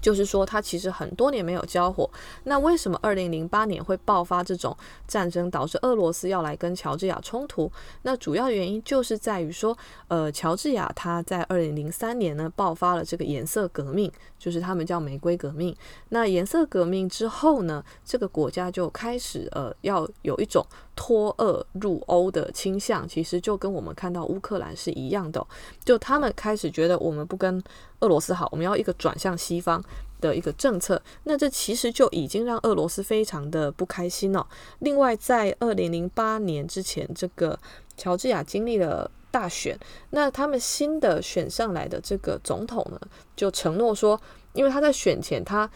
[0.00, 2.08] 就是说，它其实很多年没有交火。
[2.44, 7.70] 那为什么二零零八年会爆发这种战争，导致俄罗斯要来跟乔治亚冲突？
[8.02, 9.76] 那主要原因就是在于说，
[10.08, 15.76] 呃，乔治亚它在二零零三年呢爆发了这个颜色革命，就是他们叫玫瑰革命。
[16.08, 20.64] 那颜色革命之后呢，这个国家就开始呃要有一种
[21.02, 25.42] 脱俄入欧的倾向，其实就跟我们看到乌克兰是一样的，
[25.82, 27.62] 就他们开始觉得我们不跟。
[28.00, 29.84] 俄罗斯好，我们要一个转向西方
[30.22, 34.46] 的一个政策，那这其实就已经让俄罗斯非常的不开心了。
[34.78, 37.58] 另外，在二零零八年之前，这个
[37.98, 39.78] 乔治亚经历了大选，
[40.12, 42.98] 那他们新的选上来的这个总统呢，
[43.36, 44.18] 就承诺说，
[44.54, 45.70] 因为他在选前他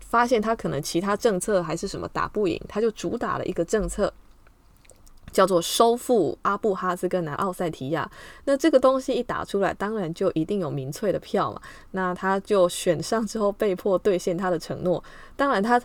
[0.00, 4.12] 发现他可能其他政策还是什么打不赢，他就主打了一个政策。
[5.32, 8.10] 叫做收复阿布哈兹跟南奥塞提亚，
[8.44, 11.60] 那这个东西一打出来，当然就一定有民粹的票嘛。
[11.92, 15.02] 那他就选上之后，被迫兑现他的承诺。
[15.36, 15.80] 当然他，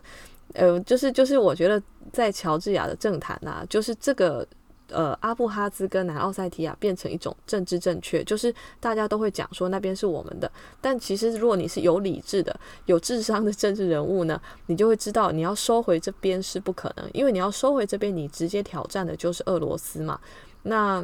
[0.54, 1.82] 呃，就是就是，我觉得
[2.12, 4.48] 在乔治亚的政坛呐、啊，就是这个。
[4.90, 10.52] 呃，阿布哈兹跟南奥塞提亚变成一种政治正确，就是大家都会讲说那边是我们的。
[10.80, 20.20] 但其实，如果你是有理智的、有智商的政治人物呢，你就会知道你要收回这边是不可能，因为你要收回这边，你直接挑战的就是俄罗斯嘛。
[20.64, 21.04] 那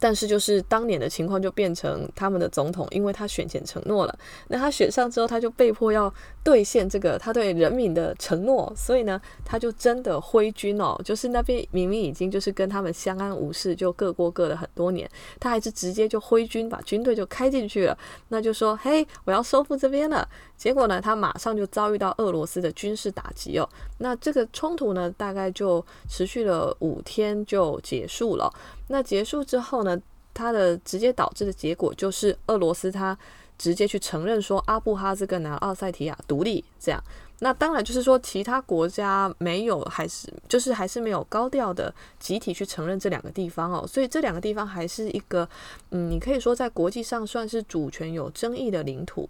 [0.00, 15.08] 但是就是当年的情况就变成他们的总统，因为他选前承诺了，那他选上之后他就被迫要兑现这个他对人民的承诺，所以呢他就真的挥军哦，就是那边明明已经就是跟他们相安无事，就各过各的很多年，
[15.38, 17.96] 他还是直接就挥军把军队就开进去了，
[18.28, 28.50] 那就说嘿，我要收复这边了，结果呢他马上就遭遇到俄罗斯的军事打击哦，那这个冲突呢大概就持续了五天就结束了。
[28.92, 29.89] 那结束之后呢，
[30.40, 33.16] 它的直接导致的结果就是俄罗斯它
[33.58, 37.02] 直接去承认说阿布哈兹跟南奥塞提亚独立，这样。
[37.42, 43.86] 那当然就是说，其他国家没有，还是就是还是没有高调的集体去承认这两个地方哦。
[43.86, 45.48] 所以这两个地方还是一个，
[45.90, 49.28] 嗯，你可以说在国际上算是主权有争议的领土。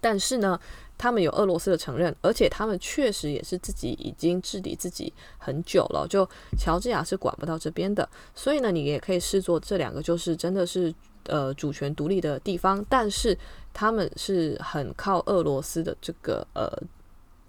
[0.00, 0.60] 但是呢，
[0.98, 6.06] 他们有俄罗斯的承认，而且他们确实也是自己已经治理自己很久了。
[6.06, 10.92] 就乔治亚是管不到这边的，所以呢，你也可以视作这两个就是真的是
[11.26, 13.38] 呃主权独立的地方，但是
[13.72, 16.70] 他们是很靠俄罗斯的这个呃。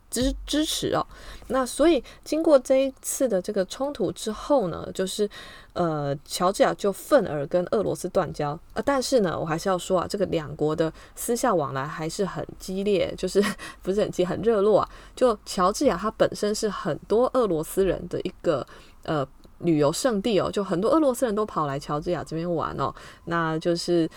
[0.10, 1.06] 支支持哦，
[1.48, 5.30] 那所以经过这一次的这个冲突之后呢，就是
[5.74, 8.82] 呃，乔治亚就愤而跟俄罗斯断交啊。
[8.84, 13.44] 但是呢，我还是要说啊，这个两国的私下往来还是很激烈，就是
[13.84, 14.90] 不是很激很热络啊。
[15.16, 18.66] 就乔治亚它本身是很多俄罗斯人的一个
[19.04, 19.26] 呃
[19.60, 22.94] 旅游胜地哦，就很多俄罗斯人都跑来乔治亚这边玩哦，
[23.26, 24.10] 那就是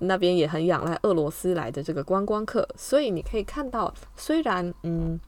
[0.00, 5.20] 那边也很仰赖俄罗斯来的这个观光客，所以你可以看到，虽然嗯。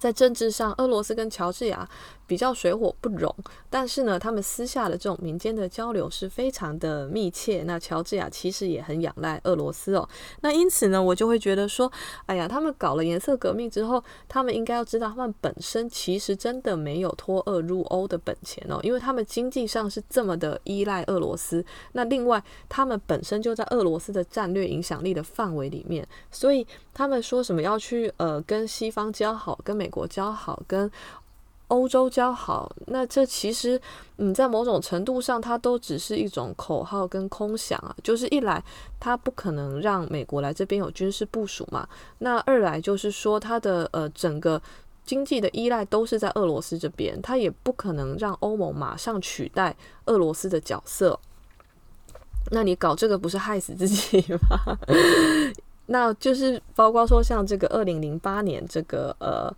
[0.00, 1.86] 在政治上，俄罗斯跟乔治亚
[2.30, 3.34] 比较水火不容，
[3.68, 7.64] 但是呢，他们私下的这种民间的交流是非常的密切。
[7.64, 10.08] 那乔治亚其实也很仰赖俄罗斯哦。
[10.42, 11.90] 那因此呢，我就会觉得说，
[12.26, 21.64] 哎呀，他们搞了颜色革命之后，他们应该要知道，他们本身其实真的没有脱俄入欧的本钱哦，因为他们经济上是这么的依赖俄罗斯。
[21.94, 26.64] 那另外，他们本身就在俄罗斯的战略影响力的范围里面，所以
[26.94, 30.88] 他们说什么要去呃跟西方交好，跟美国交好，跟
[31.70, 33.80] 欧洲交好，那这其实，
[34.18, 37.94] 嗯，在某种程度上，它都只是一种口号跟空想啊。
[38.02, 38.62] 就是一来，
[38.98, 44.60] 它不可能让美国来这边有军事部署嘛；那二来就是说，它的呃整个
[45.04, 51.18] 经济的依赖都是在俄罗斯这边，它也不可能让欧盟马上取代俄罗斯的角色。
[52.50, 54.76] 那你搞这个不是害死自己吗？
[55.86, 59.54] 那就是包括说，像这个二零零八年这个呃。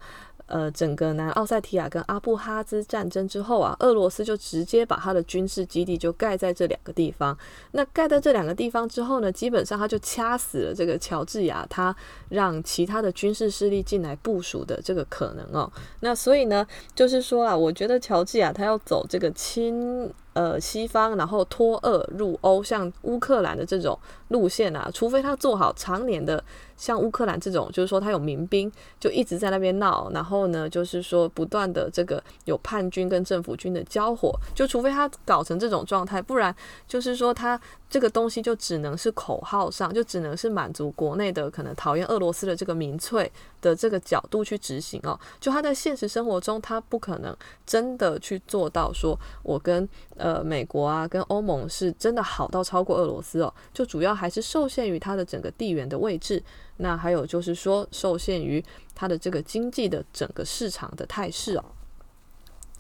[0.53, 7.35] 呃，整个南奥塞提亚跟阿布哈兹战争之后啊，俄罗斯就直接把他的军事基地就盖在这两个地方。
[7.71, 11.97] 那盖在这两个地方之后呢，基本上他就掐死了这个乔治亚，他
[12.29, 15.73] 让其他的军事势力进来部署的这个可能哦。
[16.01, 26.45] 那所以呢，就是说啊，我觉得乔治亚他要走这个亲呃西方，然后脱俄入欧，像乌克兰的这种路线啊，除非他做好常年的。
[26.83, 36.53] 像乌克兰这种，就是说他有民兵，就一直在那边闹，然后呢，就是说不断的这个有叛军跟政府军的交火，就除非他搞成这种状态，不然
[36.89, 37.61] 就是说他。
[37.93, 45.21] 这个东西就只能是口号上，就只能是满足国内的可能讨厌俄罗斯的这个民粹的这个角度去执行哦。
[45.39, 53.53] 就他在现实生活中，他不可能真的去做到说，我跟呃美国啊，跟欧盟是真的好到超过俄罗斯哦。
[53.75, 56.43] 就主要还是受限于它的整个地缘的位置，
[56.83, 58.63] 那还有就是说受限于
[58.95, 61.65] 它的这个经济的整个市场的态势哦。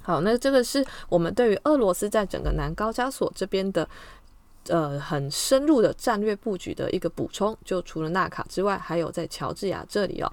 [0.02, 3.88] 好，那这个是我们对于俄罗斯在整个南高加索这边的。
[4.68, 10.32] 呃，很深入的战略布局的一个补充，就除了纳卡之外，还有在乔治亚这里哦。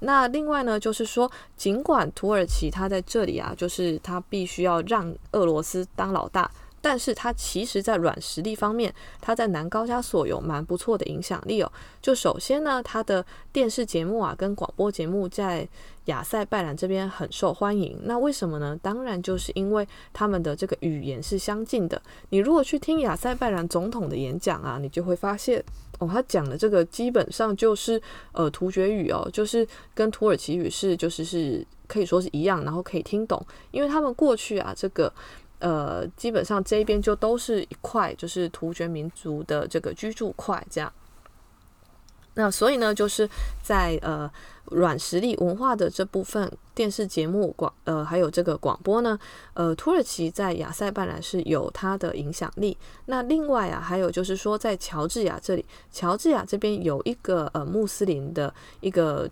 [0.00, 6.50] 那另外呢，就是说，尽管土耳其它在这里啊，就是它必须要让俄罗斯当老大。
[6.82, 11.70] 但是它其实，在软实力方面，它在南高加索有蛮不错的影响力哦。
[12.00, 15.68] 就首先呢，它的电视节目啊，跟广播节目在
[16.06, 17.98] 亚塞拜然这边很受欢迎。
[18.04, 18.78] 那为什么呢？
[18.82, 22.00] 当然就是因为他们的这个语言是相近的。
[22.30, 25.62] 你如果去听亚塞拜然总统的演讲啊，你就会发现
[25.98, 28.00] 哦，他讲的这个基本上就是
[28.32, 35.12] 呃突厥语哦，就是跟土耳其语是就是是可以说是一样，然后可以听懂，因为他们过去啊这个。
[35.60, 40.92] 呃，基本上这边就都是一块，就是突厥民族的这个居住块这样。
[42.34, 43.28] 那所以呢，就是
[43.62, 44.30] 在呃
[44.66, 49.18] 软实力文化的这部分，电视节目广呃还有这个广播呢，
[49.54, 52.76] 呃土耳其在亚塞拜然是有它的影响力。
[53.06, 59.30] 那另外啊，还有就是说在乔治亚这里，乔治亚这边有一个呃穆斯林的一个。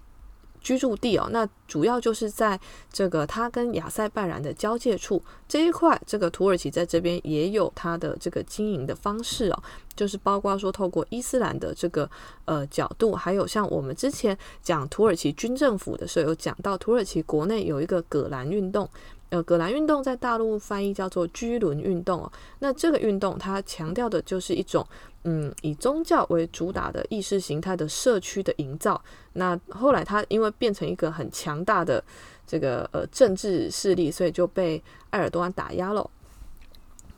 [0.61, 2.59] 居住地哦，那主要就是在
[2.92, 9.62] 这个它跟亚塞拜然的交界处这一块，这个土耳其在这边也有它的这个经营的方式哦，
[9.94, 12.09] 就是包括说透过伊斯兰的这个
[12.45, 18.89] 呃角度，还有像我们之前讲土耳其军政府的时候有讲到，土耳其国内有一个葛兰运动。
[19.31, 22.33] 呃，葛兰运动在大陆翻译叫做居伦运动哦。
[22.61, 24.87] 那这个运动它强调的就是一种，
[25.24, 28.99] 嗯，以宗教为主打的意识形态的社区的营造。
[29.35, 32.03] 那后来它因为变成一个很强大的
[32.47, 36.09] 这个呃政治势力，所以就被埃尔多安打压了。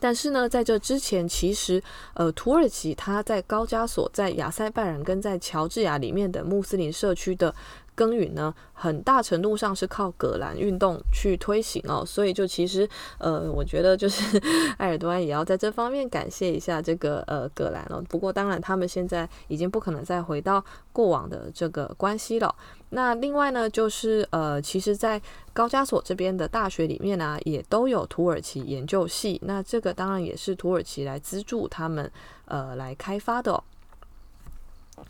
[0.00, 1.80] 但是呢，在这之前，其实
[2.14, 7.54] 呃，土耳其它在高加索、在亚塞拜然跟在乔治亚里面的穆斯林社区的。
[8.00, 12.02] 耕耘呢，很大程度上是靠葛兰运动去推行哦。
[12.02, 12.88] 所以就其实
[13.18, 14.40] 呃，我觉得就是
[14.78, 18.02] 埃尔多安也要在这方面感谢一下这个呃葛兰了。
[18.08, 22.54] 不过当然，他们现在已经不可能再回到过往的这个关系了。
[22.92, 25.20] 那另外呢，就是呃，其实，在
[25.52, 29.38] 高加索这边的大学里面呢、也都有土耳其研究系。
[29.44, 32.10] 那这个当然也是土耳其来资助他们
[32.46, 33.62] 呃来开发的、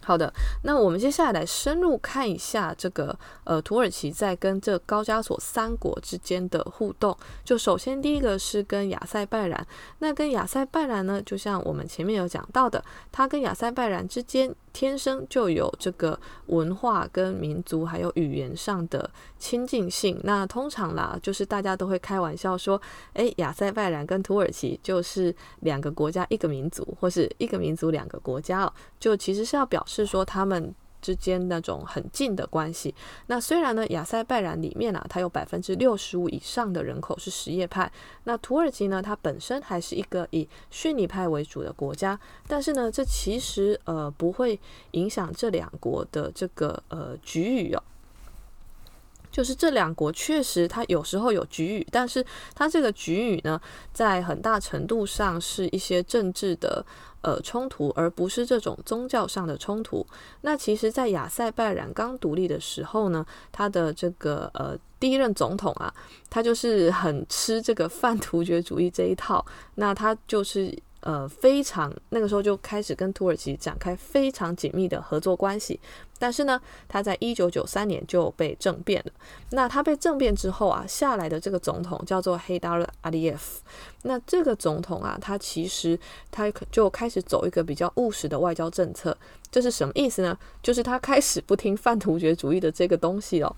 [0.04, 0.32] 好的，
[0.62, 7.16] 那我们接下来来深入看一下这个呃土耳其在跟这高加索三国之间的互动。
[7.44, 9.66] 就首先第一个是跟亚塞拜然，
[9.98, 14.54] 那跟亚塞拜然呢，就像我们前面有讲到的，它跟亚塞拜然之间。
[14.72, 20.16] 天生就有这个文化跟民族还有语言上的亲近性。
[20.22, 22.80] 那通常啦，就是大家都会开玩笑说，
[23.14, 30.72] 诶，亚塞拜然跟土耳其就是两个国家一个民族，或是一个民族两个国家哦，就其实是要表是说他们。
[31.02, 32.94] 之间那种很近的关系。
[33.28, 37.90] 那虽然呢，亚塞拜然里面啊，它有百分之六十五以上的人口是什叶派。
[38.24, 42.20] 那土耳其呢，它本身还是一个以逊尼派为主的国家。
[42.46, 44.60] 但是呢，这其实呃不会
[44.90, 47.82] 影响这两国的这个呃局域哦。
[49.30, 52.24] 就是这两国确实它有时候有局域，但是
[52.54, 53.60] 它这个局域呢，
[53.92, 56.84] 在很大程度上是一些政治的。
[57.22, 60.06] 呃，冲突，而不是这种宗教上的冲突。
[60.40, 65.92] 那其实，在亚塞拜然刚独立的时候呢，他的这个呃第一任总统啊，
[66.30, 69.44] 他就是很吃这个 泛突厥主义这一套。
[69.74, 70.74] 那他就是。
[71.00, 75.80] 呃，非常那个时候就开始跟土耳其展开非常紧密的合作关系，
[76.18, 79.12] 但是呢，他在一九九三年就被政变了。
[79.52, 83.62] 那他被政变之后啊，下来的这个总统叫做黑达尔·阿利耶夫。
[84.02, 85.98] 那这个总统啊，他其实
[86.30, 89.16] 他就开始走一个比较务实的外交政策，
[89.50, 90.38] 这是什么意思呢？
[90.62, 93.56] 就是他开始不听泛突厥主义的这个东西了，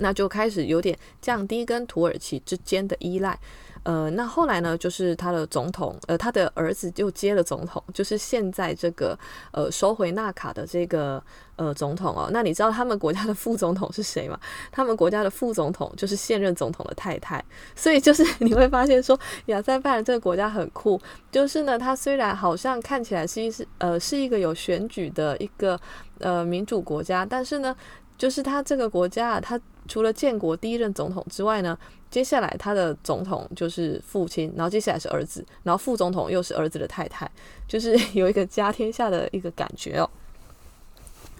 [0.00, 3.38] 那就开始有点降低跟土耳其之间的依赖。
[3.84, 9.18] 呃，那后来呢，就是他的总统，呃，他的儿子就接了总统，就是现在这个
[9.52, 11.22] 呃收回纳卡的这个
[11.56, 12.30] 呃总统哦。
[12.32, 14.40] 那你知道他们国家的副总统是谁吗？
[14.72, 17.44] 他们国家的副总统就是现任总统的太太。
[17.76, 20.98] 所以就是 你会发现说，亚塞拜然这个国家很酷，
[21.30, 25.78] 就是呢，它虽然好像看起来是一是呃是一个有选举的一个
[26.20, 27.76] 呃民主国家，但是呢，
[28.16, 31.78] 就是它这个国家啊，它除了建国第一任总统之外呢。
[32.14, 37.28] 接下来，他的总统就是父亲，然后接下来是儿子，然后副总统又是儿子的太太，
[37.66, 40.08] 就是 有一个家天下的一个感觉哦。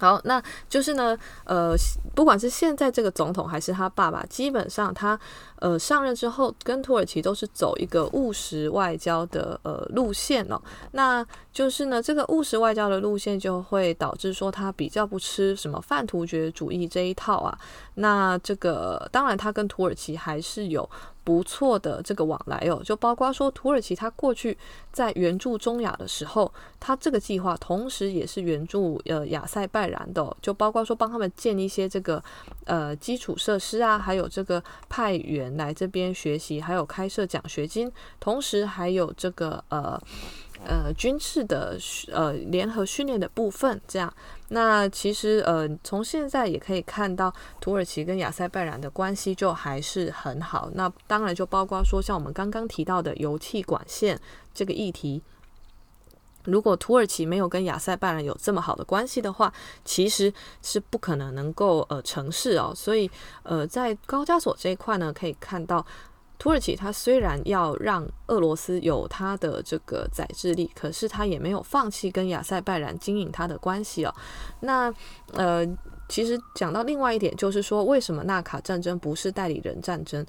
[0.00, 1.76] 好，那就是呢，呃，
[2.12, 5.16] 不管是现在这个总统还是他爸爸，基本上他
[5.60, 10.60] 呃上任之后，跟土耳其都是走一个务实外交的呃路线哦。
[10.90, 11.24] 那
[11.54, 17.56] 就是呢，这个务实外交的路线就会导致说他比较不吃什么泛突厥主义这一套啊。
[17.94, 20.86] 那这个当然，他跟土耳其还是有。
[21.24, 24.54] 不错的这个往来哦，就包括说土耳其，他过去
[24.92, 32.22] 在援助中亚的时候，他这个计划同时也是援助呃亚塞拜然的，就包括说帮他们建一些这个
[32.66, 37.90] 呃基础设施啊，还有这个派员来这边学习，还有开设奖学金，
[38.20, 39.98] 同时还有这个呃。
[40.66, 41.78] 呃，军事的
[42.10, 44.12] 呃联合训练的部分，这样，
[44.48, 50.70] 那其实呃从现在也可以看到，土耳其跟亚塞拜然的关系就还是很好。
[50.74, 54.18] 那当然就包括说，像我们刚刚提到的油气管线
[54.54, 55.20] 这个议题，
[56.44, 59.52] 如果土耳其没有跟亚塞拜然有这么好的关系的话，
[59.84, 62.72] 其实是不可能能够呃成事哦。
[62.74, 63.10] 所以
[63.42, 65.84] 呃在高加索这一块呢，可以看到。
[66.44, 74.14] 土耳其它虽然要让俄罗斯有它的这个宰制力，可是它也没有放弃跟亚塞拜然经营它的关系哦。
[74.60, 74.92] 那
[75.32, 75.66] 呃，
[76.06, 80.22] 其实讲到另外一点，就是说为什么纳卡战争不是代理人战争？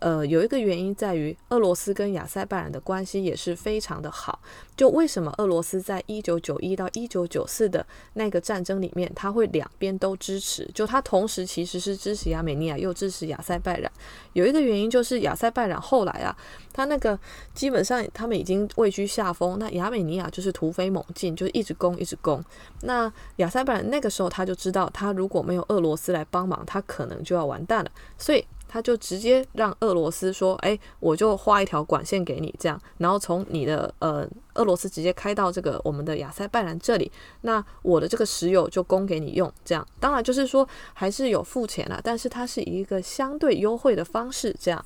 [0.00, 4.40] 呃，有一个原因在于，俄罗斯跟亚塞拜然的关系也是非常的好。
[4.76, 10.68] 就为什么俄罗斯在一九九一到一九九四的那个战争里面，他会两边都支持？
[10.74, 13.90] 就他同时其实是支持亚美尼亚，又支持亚塞拜然。
[14.32, 16.36] 有一个原因就是亚塞拜然后来啊，
[16.72, 17.18] 他那个
[17.54, 22.44] 基本上他们已经位居下风，那亚美尼亚就是突飞猛进，就是一直攻一直攻。
[22.82, 27.90] 那亚塞拜然那个时候他就知道，他如果没有俄罗斯来帮忙，他可能就要完蛋了。
[28.16, 28.44] 所以。
[28.68, 37.10] 他就直接让俄罗斯说：“哎，我就画一条管线给你，这样，然后从你的呃俄罗斯直接开到这个我们的亚塞拜然这里，
[37.40, 39.86] 那我的这个石油就供给你用，这样。
[39.98, 44.84] 当然就是说还是有付钱了，但是它是一个相对优惠的方式这样。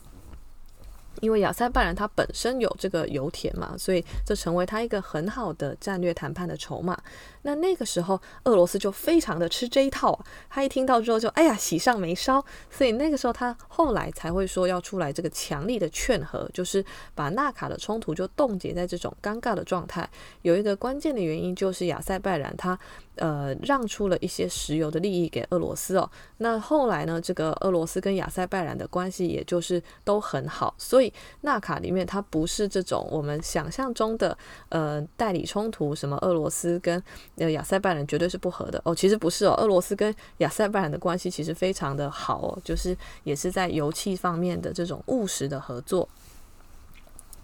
[1.22, 7.00] 因为亚塞拜然它本身有这个油田嘛，所以这成为它一个很好的战略谈判的筹码。
[7.42, 20.08] 那那个时候，俄罗斯就非常的吃这一套啊，他一听到之后就哎呀喜上眉梢，所以那个时候他后来才会说要出来这个强力的劝和，就是把纳卡的冲突就冻结在这种尴尬的状态。
[20.42, 22.76] 有一个关键的原因就是亚塞拜然他
[23.16, 26.10] 呃让出了一些石油的利益给俄罗斯哦。
[26.38, 34.36] 那后来呢，这个俄罗斯跟亚塞拜然的关系也就是都很好，所以纳卡里面它不是这种我们想象中的
[34.70, 37.02] 呃代理冲突，什么俄罗斯跟
[37.36, 46.08] 呃，亚塞拜然绝对是不合的哦，其实不是哦，俄罗斯跟亚塞拜然的关系其实非常的好哦，就是也是在油气方面的这种务实的合作。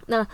[0.07, 0.27] 那。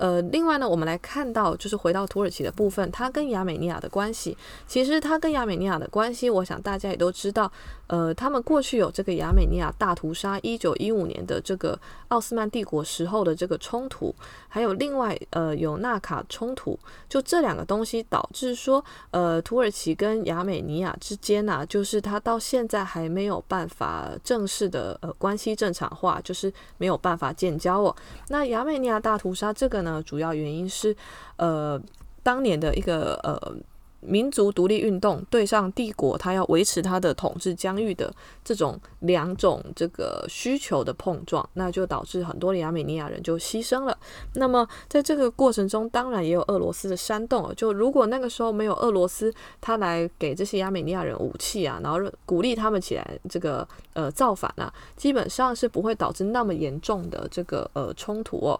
[0.00, 4.34] 呃，另外呢，我们来看到，就是回到土耳其的部分，它跟亚美尼亚的关系，
[4.66, 7.52] 其实它跟亚美尼亚的关系，我想大家也都知道，
[7.86, 11.78] 呃，他们过去有这个亚美尼亚大屠杀，一九一五年的这个
[12.08, 14.14] 奥斯曼帝国时候的这个冲突，
[14.48, 27.94] 还有另外呃有纳卡冲突，就这两个东西导致说，呃，土耳其跟亚美尼亚之间呢、啊，就是它到现在还没有办法正式的呃关系正常化，就是没有办法建交哦。
[28.28, 29.89] 那亚美尼亚大屠杀这个呢？
[29.90, 30.94] 呃，主要原因是，
[31.36, 31.80] 呃，
[32.22, 33.56] 当年的一个呃
[34.02, 38.10] 民族独立运动对上帝国，他要维持他的统治疆域的
[38.42, 43.98] 这种两种这个需求的碰撞，那就导致很多的亚美尼亚人就牺牲了。
[44.36, 47.54] 那么在这个过程中，当然也有俄罗斯的煽动。
[47.54, 49.30] 就如果那个时候没有俄罗斯，
[49.60, 58.58] 他来给这些亚美尼亚人武器啊，然后鼓励他们起来这个呃造反啊，基本上是不会导致那么严重的这个呃冲突哦。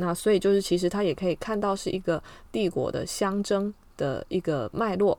[0.00, 5.18] 那所以就是，其实他也可以看到是一个帝国的相争的一个脉络。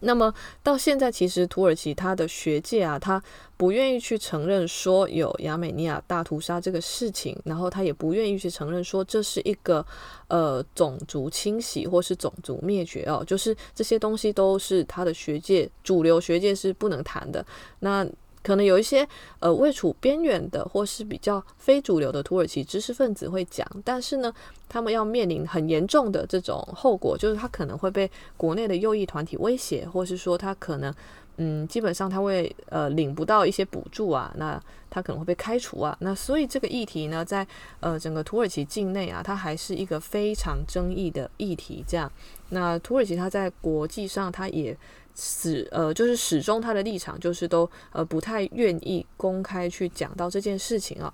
[0.00, 0.32] 那么
[0.62, 3.20] 到现在，其实土耳其他的学界啊，他
[3.56, 9.84] 不愿意去承认说有亚美尼亚大屠杀这个事情，然后他也不愿意去承认说这是一个
[10.28, 17.44] 呃种族清洗或是种族灭绝哦，就是这些东西都是他的学界主流学界是不能谈的。
[17.80, 18.06] 那
[18.42, 19.06] 可能有一些
[19.40, 24.32] 呃位处边缘的或是比较非主流的土耳其知识分子会讲，但是呢，
[24.68, 30.94] 他们要面临很严重的这种后果，就是他可能会被国内的右翼团体威胁，或是说他可能
[31.36, 37.46] 嗯基本上他会呃领不到一些补助啊，那他可能会被开除啊，那所以这个议题呢，在
[37.80, 41.84] 呃整个土耳其境内啊，它还是一个非常争议的议题。
[41.86, 42.10] 这样，
[42.50, 44.76] 那土耳其它在国际上它也。
[45.20, 51.12] 始呃，就是始终他的立场就是都呃不太愿意公开去讲到这件事情啊。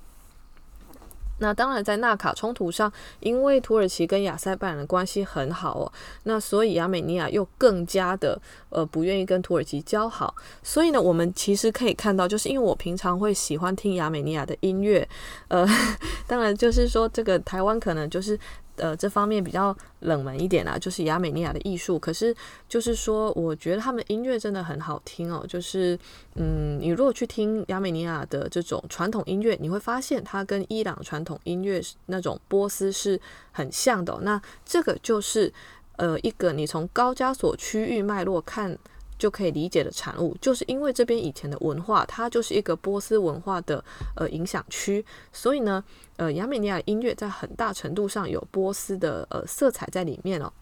[1.39, 5.93] 那当然，在纳卡冲突上，因为土耳其跟亚塞拜然的关系很好哦，
[6.23, 10.33] 那所以亚美尼亚又更加的呃不愿意跟土耳其交好。
[10.63, 15.09] 所以呢，我们其实可以看到，就是因为我平常会喜欢听亚美尼亚的音乐，
[15.49, 15.67] 呃，
[16.29, 18.39] 当然就是说这个台湾可能就是。
[18.77, 21.99] 呃，这方面比较冷门一点啊，就是亚美尼亚的艺术。
[21.99, 22.35] 可是，
[22.68, 25.45] 就是说，我觉得他们音乐真的很好听哦。
[25.49, 25.99] 就是，
[26.35, 33.20] 嗯，你如果去听亚美尼亚的这种传统音乐，你会发现它跟伊朗传统音乐那种波斯是
[33.53, 34.18] 很像的。
[34.22, 35.53] 那这个就是，
[35.97, 38.79] 呃，一个你从高加索区域脉络看。
[39.17, 43.83] 就可以理解的产物，就是因为这边以前的文化，它就是一个波斯文化的
[44.17, 45.83] 呃影响区，所以呢，
[46.17, 50.53] 呃，亚美尼亚音乐在很大程度上有波斯的呃色彩在里面哦。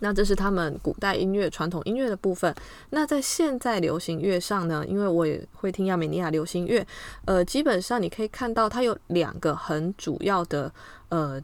[0.00, 2.54] 那这是他们古代音乐、传统音乐的部分。
[2.90, 6.86] 那在现在流行乐上呢，因为我也会听亚美尼亚流行乐，
[7.24, 10.70] 呃，基本上你可以看到它有两个很主要的
[11.08, 11.42] 呃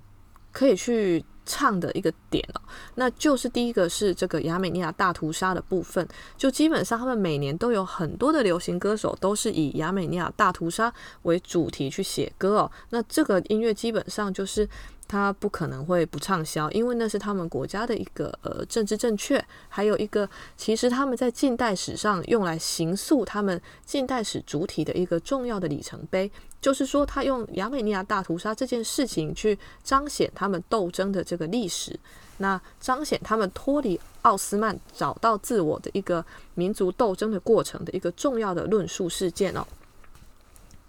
[0.53, 1.25] 可以去。
[1.45, 2.61] 唱的一个点哦，
[2.95, 14.69] 那就是第一个是这个亚美尼亚大屠杀的部分，就基本上他们每年都有很多的流行歌手都是以亚美尼亚大屠杀为主题去写歌哦，那这个音乐基本上就是。
[15.13, 26.31] 他不可能会不畅销，因为那是他们国家的一个呃政治正确，还有一个其实他们在近代史上用来形塑他们近代史主体的一个重要的里程碑，
[26.63, 31.95] 就是说他用亚美尼亚大屠杀这件事情去彰显他们斗争的这个历史，
[32.39, 39.67] 那彰显他们脱离奥斯曼找到自我的一个民族斗争的过程的一个重要的论述事件哦。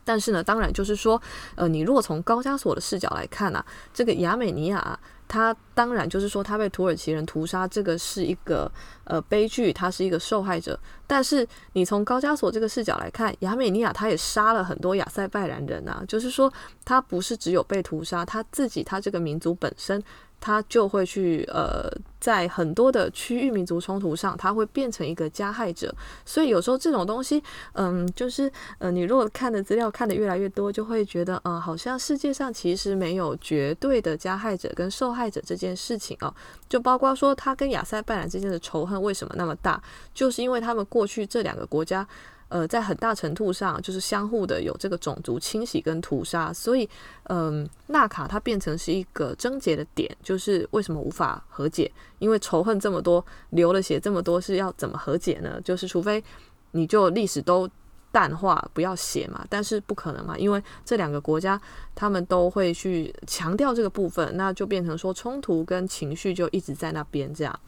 [0.04, 1.22] 但是呢，当然就是说，
[1.56, 8.72] 呃，你如果从高加索的视角来看啊，这个亚美尼亚，它当然就是说，它被土耳其人屠杀，这个是一个
[9.06, 10.78] 呃悲剧，它是一个受害者。
[11.08, 16.52] 但是你从高加索这个视角来看，亚美尼亚他也杀了很多亚塞拜然人啊，就是说，
[16.84, 20.04] 他不是只有被屠杀，他自己他这个民族本身。
[20.46, 21.90] 他就会去呃，
[22.20, 25.96] 在很多的区域民族冲突上，他会变成一个加害者。
[26.26, 27.42] 所以有时候这种东西，
[27.76, 36.36] 嗯，就是呃，你如果看的资料看得越来越多，就会觉得，嗯，好像世界上其实没有绝对的加害者跟受害者这件事情哦。
[36.68, 39.82] 就包括说，他跟亚塞拜然之间的仇恨为什么那么大，
[40.14, 42.06] 就是因为他们过去这两个国家。
[42.54, 46.88] 呃，在很大程度上就是相互的有这个种族清洗跟屠杀，所以，
[47.24, 51.92] 嗯、纳卡它变成是一个症结的点，就是为什么无法和解？
[52.20, 55.60] 因为仇恨这么多，流了血这么多，是要怎么和解呢？
[55.62, 56.24] 就是除非
[56.74, 57.68] 你就历史都
[58.12, 61.60] 淡化，不要写嘛，但是不可能嘛，因为这两个国家
[61.96, 67.60] 他们都会去强调这个部分，那就变成说冲突跟情绪就一直在那边这样。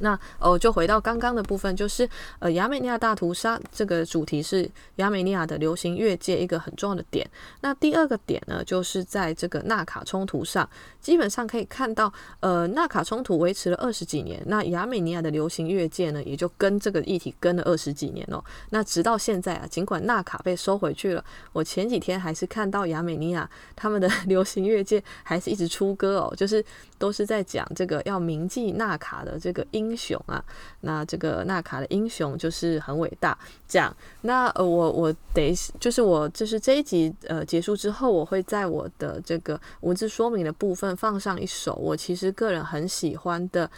[0.00, 7.28] 那哦，就回到刚刚的部分，就是呃，亚美尼亚大屠杀这个主题是亚美尼亚的流行乐界一个很重要的点。
[7.60, 10.68] 那第二个点呢，就是在这个纳卡冲突上，
[11.00, 18.42] 基本上可以看到，呃，纳卡冲突维持了二十几年，那亚美尼亚的流行乐界呢，也就跟这个议题跟了二十几年哦。
[18.70, 26.64] 那直到现在啊，尽管纳卡被收回去了，我前几天还是看到亚美尼亚他们的 流行乐界还是一直出歌哦，就是
[26.98, 29.91] 都是在讲这个要铭记纳卡的这个音。
[29.92, 30.42] 英雄啊，
[30.80, 33.38] 那这个纳卡的英雄就是很伟大。
[33.68, 43.70] 这样，那呃，我我得就是我就是这一集呃结束之后，我会在我的这个文字说明的部分放上一首我其实个人很喜欢的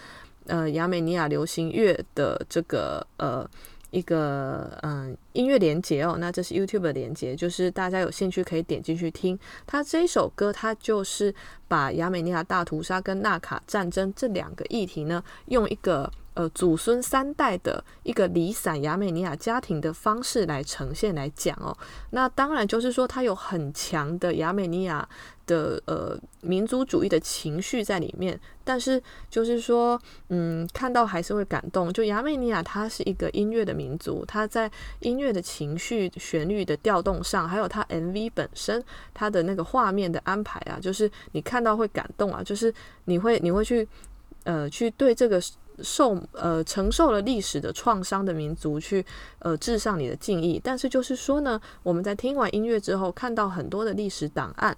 [0.47, 3.49] 呃亚美尼亚流行乐的这个呃
[3.95, 6.17] 一个嗯、音乐连接哦。
[6.19, 9.39] 那这是 YouTube 的连接，就是大家有兴趣可以点进去听。
[9.67, 11.35] 它这一首歌，它就是。
[11.67, 21.77] 把亚美尼亚大屠杀跟纳卡战争这两个议题呢，用一个呃祖孙三代的一个离散亚美尼亚家庭的方式来呈现来讲哦。
[22.11, 25.09] 那当然就是说，它有很强的亚美尼亚
[25.47, 31.91] 的呃民族主义的情绪在里面，但是就是说，嗯，看到还是会感动。
[31.91, 34.71] 就亚美尼亚，它是一个音乐的民族，它在
[35.01, 41.55] 音乐的情绪、旋律的调动上，还有它 MV 本身，它的那个画面的安排啊，就是你看。
[41.55, 42.75] 看到会感动啊，就是
[43.05, 43.87] 你会你会去
[44.43, 45.41] 呃去对这个
[45.83, 49.05] 受呃承受了历史的创伤的民族去
[49.39, 50.61] 呃致上你的敬意。
[50.63, 54.77] 但是就是说呢，我们在听完音乐之后，看到很多的历史档案。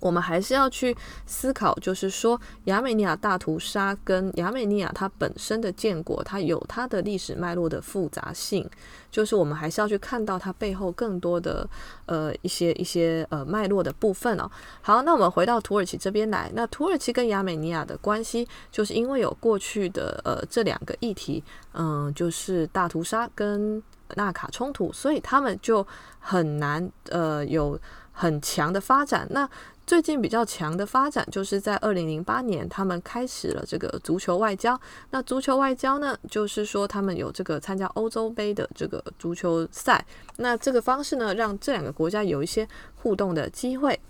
[0.00, 8.68] 我们还是要去思考，就是说，亚美尼亚大屠杀跟亚美尼亚它本身的建国，它有它的历史脉络的复杂性，
[9.10, 11.68] 就是我们还是要去看到它背后更多的
[12.06, 14.50] 呃一些一些呃脉络的部分哦。
[14.82, 21.42] 好，那我们回到土耳其这边来，那土耳其跟亚美尼亚的关系，就是因为有过去的呃这两个议题，
[21.72, 23.82] 嗯、就是大屠杀跟
[24.14, 25.84] 纳卡冲突，所以他们就
[26.20, 27.78] 很难呃有
[28.16, 29.26] 很强的发展。
[29.30, 29.48] 那
[29.86, 34.78] 最近比较强的发展，就是在二零零八年，他们开始了这个足球外交。
[35.10, 40.04] 那足球外交呢，就是说他们有这个参加欧洲杯的这个足球赛。
[40.38, 44.00] 那这个方式呢，让这两个国家有一些互动的机会。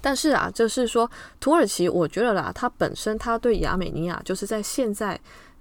[0.00, 5.18] 但是啊，就是说土耳其，我觉得啦，它本身它对亚美尼亚就是在现在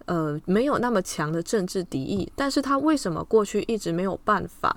[0.07, 2.29] 呃没有那么强的政治敌意。
[2.35, 4.75] 但是他为什么过去一直没有办法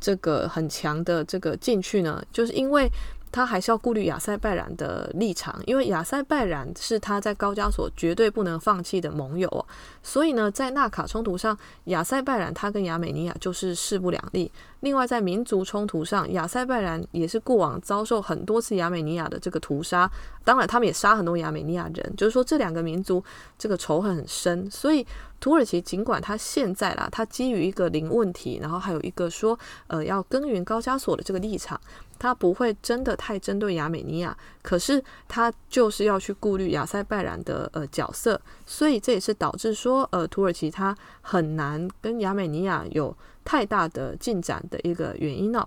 [0.00, 2.20] 这个很强的这个进去呢？
[2.32, 2.90] 就是因为。
[3.32, 9.66] 他还是要顾虑亚塞拜然的立场，因为亚塞拜然是他在高加索绝对不能放弃的盟友，
[10.02, 14.50] 所以呢，在纳卡冲突上，亚塞拜然他跟亚美尼亚就是势不两立。
[14.80, 20.10] 另外，在民族冲突上，亚塞拜然也是过往遭受很多次亚美尼亚的这个屠杀，
[20.44, 23.22] 当然他们也杀很多亚美尼亚人，就是说这两个民族
[23.58, 25.06] 这个仇恨很深，所以。
[25.40, 31.80] 土耳其尽管他现在啦，他基于一个零问题，然后还有一个说，呃，要耕耘高加索的这个立场，
[32.18, 45.66] 他不会真的太针对亚美尼亚，可是他就是要去顾虑亚塞拜然的呃角色，所以这也是导致说，呃，土耳其他很难跟亚美尼亚有太大的进展的一个原因哦。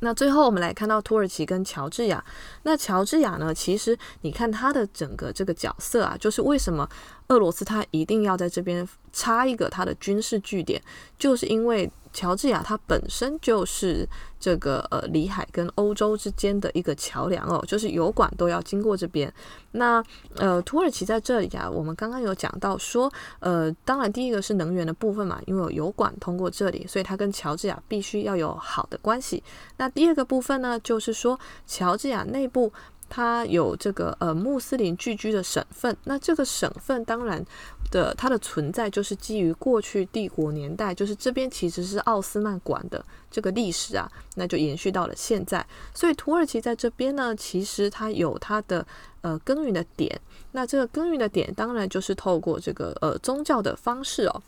[0.00, 2.24] 那最后我们来看到土耳其跟乔治亚，
[2.64, 6.88] 那乔治亚呢，其实你看他的整个这个角色啊，就是为什么？
[7.28, 10.82] 俄罗斯他一定要在这边插一个他的军事据点，
[11.16, 14.08] 就是因为乔治亚它本身就是
[14.38, 19.32] 这个呃里海跟欧洲之间的一个桥梁哦，就是油管都要经过这边。
[19.72, 20.04] 那
[20.36, 29.42] 呃土耳其在这里啊，我们刚刚有讲到说，呃当然第一个是能源的部分嘛，因为有油管通过这里，所以它跟乔治亚必须要有好的关系。
[29.78, 32.72] 那第二个部分呢，就是说乔治亚内部。
[33.14, 37.44] 它有这个呃穆斯林聚居的省份，那这个省份当然
[37.92, 45.64] 的它的存在就是基于过去帝国年代，就是这边其实是奥斯曼管的这个历史啊，那就延续到了现在。
[45.94, 48.84] 所以土耳其在这边呢，其实它有它的
[49.20, 50.20] 呃耕耘的点。
[50.50, 54.42] 那这个耕耘的点，当然就是透过这个呃宗教的方式哦，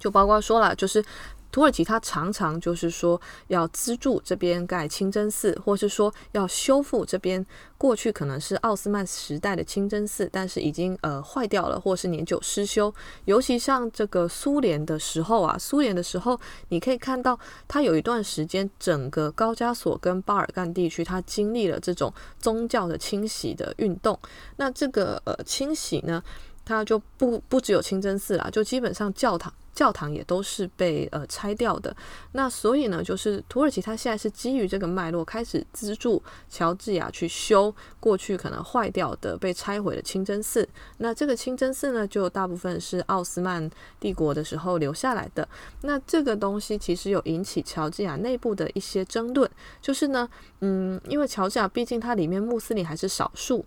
[0.00, 1.04] 就包括说了，就是。
[1.52, 7.46] 土耳其它常常就是说要资助这边盖清真寺，或是说要修复这边
[7.76, 12.92] 过去可能是奥斯曼时代的清真寺，但是已经呃坏掉了，或是年久失修。
[13.26, 16.40] 尤其像这个苏联的时候啊，苏联的时候，
[16.70, 17.38] 你可以看到
[17.68, 24.18] 它有一段时间，整个高加索跟巴尔干地区，它经历了这种宗教的清洗的运动。
[24.56, 26.22] 那这个呃清洗呢，
[26.64, 29.52] 它就不不只有清真寺啦，就基本上教堂。
[29.74, 31.96] 教堂也都是被呃拆掉的，
[32.32, 40.68] 那所以呢，就是土耳其它现在是基于这个脉络开始资助乔治亚去修过去可能坏掉的被拆毁的清真寺。
[40.98, 45.48] 那这个清真寺呢，就大部分是奥斯曼帝国的时候留下来的。
[45.80, 49.50] 那这个东西其实有引起乔治亚内部的一些争论，
[49.80, 50.28] 就是呢，
[50.60, 53.64] 嗯，因为乔治亚毕竟它里面穆斯林还是少数。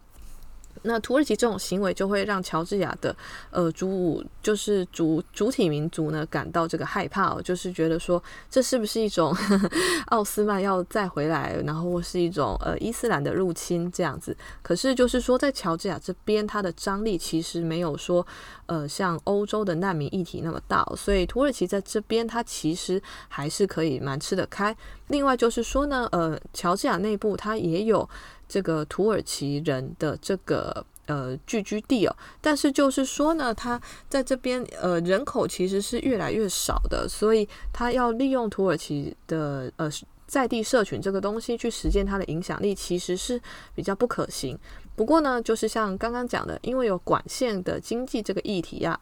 [0.85, 3.15] 那土耳其这种行为就会让乔治亚的
[3.51, 9.69] 呃主就是主主体民族呢感到这个害怕哦，就是觉得说这是不是一种呵呵
[10.07, 14.35] 奥斯曼要再回来，然后是一种呃伊斯兰的入侵这样子。
[14.61, 18.25] 可是就是说在乔治亚这边，它的张力其实没有说
[18.67, 24.75] 呃像欧洲的难民议题那么大，所以土耳其在这边它其实还是可以蛮吃得开。
[25.07, 28.07] 另外就是说呢，呃，乔治亚内部它也有。
[28.55, 33.77] 这个土耳其人的这个呃聚居地哦，但是就是说呢，他
[34.07, 39.91] 在这边呃人口其实是越来越少的，所以他要利用土耳其的呃
[40.25, 43.41] 在地社群这个东西去实践他的影响力，其实是
[43.75, 44.57] 比较不可行。
[44.95, 48.97] 不过呢，就是像刚刚讲的，因为有管线的经济这个议题呀，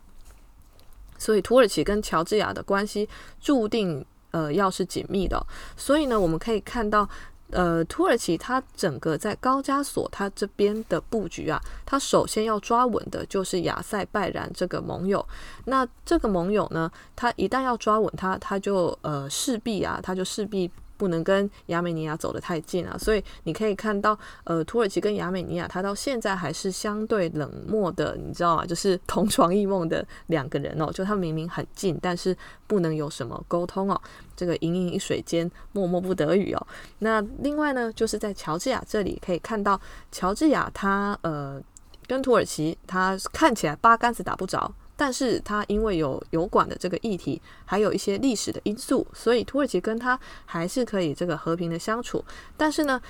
[1.19, 3.07] 所以土耳其跟乔治亚的关系
[3.39, 5.45] 注定呃要是紧密的，
[5.77, 7.07] 所以呢，我们可以看到。
[7.53, 15.25] 呃，土耳其它整个在高加索它这边的布局啊，它首先要抓稳的就是亚塞拜然这个盟友。
[15.65, 20.69] 那这个盟友呢，它一旦要抓稳它，它就呃势必啊，它就势必。
[21.03, 28.65] 不能跟亚美尼亚走得太近啊，所以你可以看到，呃，土耳其跟亚美尼亚，它到现在还是相对冷漠的，你知道吗？
[28.65, 32.33] 就是同床异梦的两个人哦，就他明明很近，但是
[32.67, 34.01] 不能有什么沟通哦，
[34.33, 36.67] 这个盈盈一水间，默默不得语哦。
[36.99, 39.77] 那另外呢，就是在乔治亚这里可以看到，
[40.09, 41.61] 乔治亚它呃
[42.07, 44.73] 跟土耳其，它看起来八竿子打不着。
[45.03, 52.23] 但是它因为有油管的这个议题，还有一些历史的因素，所以土耳其跟它还是可以这个和平的相处。
[52.55, 53.01] 但是呢，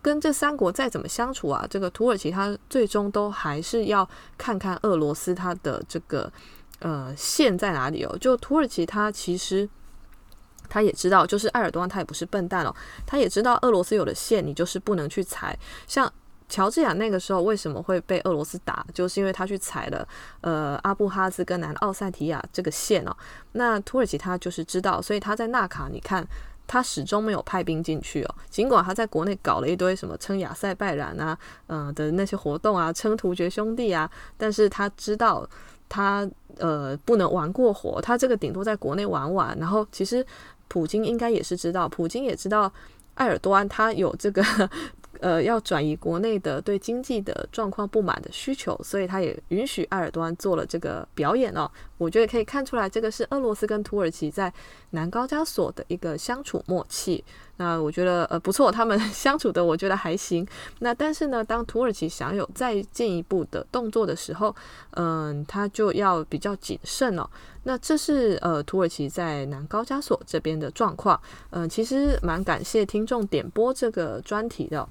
[0.00, 6.32] 跟这三国再怎么相处啊，这个土耳其它最终都还是要看看俄罗斯它的这个
[6.78, 8.16] 呃线在哪里哦。
[8.18, 9.68] 就土耳其它其实
[10.70, 12.74] 他也知道，就是埃尔多安他也不是笨蛋哦，
[13.04, 16.10] 他也知道俄罗斯有的线你就是不能去踩，像。
[16.52, 18.84] 乔治亚那个时候为什么会被俄罗斯打？
[18.92, 20.06] 就是因为他去踩了
[20.42, 23.16] 呃阿布哈兹跟南奥塞提亚这个线哦。
[23.52, 26.22] 那土耳其他就是知道，所以他在纳卡，你看
[26.66, 28.34] 他始终没有派兵进去哦。
[28.50, 31.38] 尽管他在国内搞了一堆什么称亚塞拜然啊，
[31.68, 35.48] 嗯、呃、的那些活动啊，称突厥兄弟啊，但是他知道
[35.88, 36.28] 他
[36.58, 39.56] 呃不能玩过火，他这个顶多在国内玩玩。
[39.58, 40.22] 然后其实
[40.68, 42.70] 普京应该也是知道，普京也知道
[43.14, 44.44] 埃尔多安他有这个。
[45.22, 51.70] 呃，要转移国内的对经济的状况不满的需求，所以他也允许埃尔多安做了这个表演哦。
[51.96, 54.52] 我觉得可以看出来，这个是俄罗斯跟土耳其在
[54.90, 57.24] 南高加索的一个相处默契。
[57.58, 60.44] 那我觉得呃不错，他们 相处的我觉得还行。
[60.80, 64.52] 那但是呢，当土耳其想有再进一步的动作的时候，
[64.96, 67.24] 嗯、他就要比较谨慎哦。
[67.62, 71.20] 那这是呃土耳其在南高加索这边的状况。
[71.50, 74.88] 嗯、其实蛮感谢听众点播这个专题的。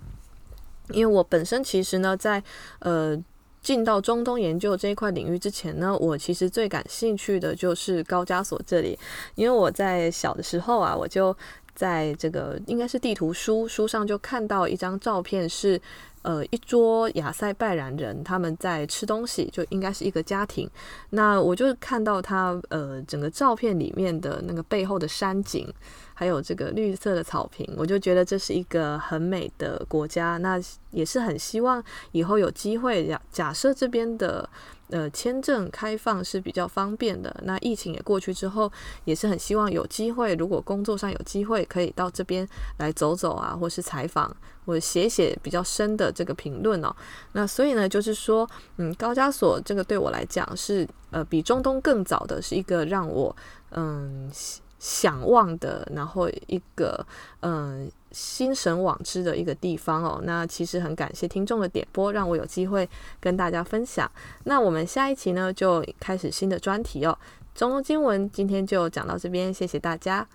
[0.89, 2.43] 因为我本身其实呢，在
[2.79, 3.17] 呃
[3.61, 8.97] 进到中东研究这一块领域之前呢，我其实最感兴趣的就是高加索这里。
[9.35, 11.35] 因为我在小的时候啊，我就
[11.75, 15.81] 在这个应该是地图书书上就看到一张照片是。
[16.23, 20.69] 呃，一桌亚塞拜然人他们在吃东西，就应该是一个家庭。
[21.09, 25.67] 那我就看到他呃，整个照片里面的那个背后的山景，
[26.13, 30.37] 还有这个绿色的草坪，我就觉得这是一个很美的国家。
[30.37, 30.59] 那
[30.91, 34.47] 也是很希望以后有机会假假设这边的
[34.91, 37.35] 呃签证开放是比较方便的。
[37.43, 38.71] 那疫情也过去之后，
[39.05, 44.35] 也是很希望有机会，如果工作上有机会，可以到这边来走走啊，或是采访，
[44.65, 46.95] 或者写写比较深的这个评论哦。
[47.31, 53.35] 那所以呢，就是说，嗯，高加索这个对我来讲是呃比中东更早的，是一个让我
[53.71, 54.29] 嗯。
[54.83, 57.05] 想望的，然后一个
[57.41, 60.21] 嗯心神往之的一个地方哦。
[60.23, 62.87] 那其实很感谢听众的点播，让我有机会
[63.19, 64.09] 跟大家分享。
[64.45, 67.17] 那我们下一期呢，就开始新的专题哦。
[67.53, 70.27] 中东经文今天就讲到这边，谢谢大家。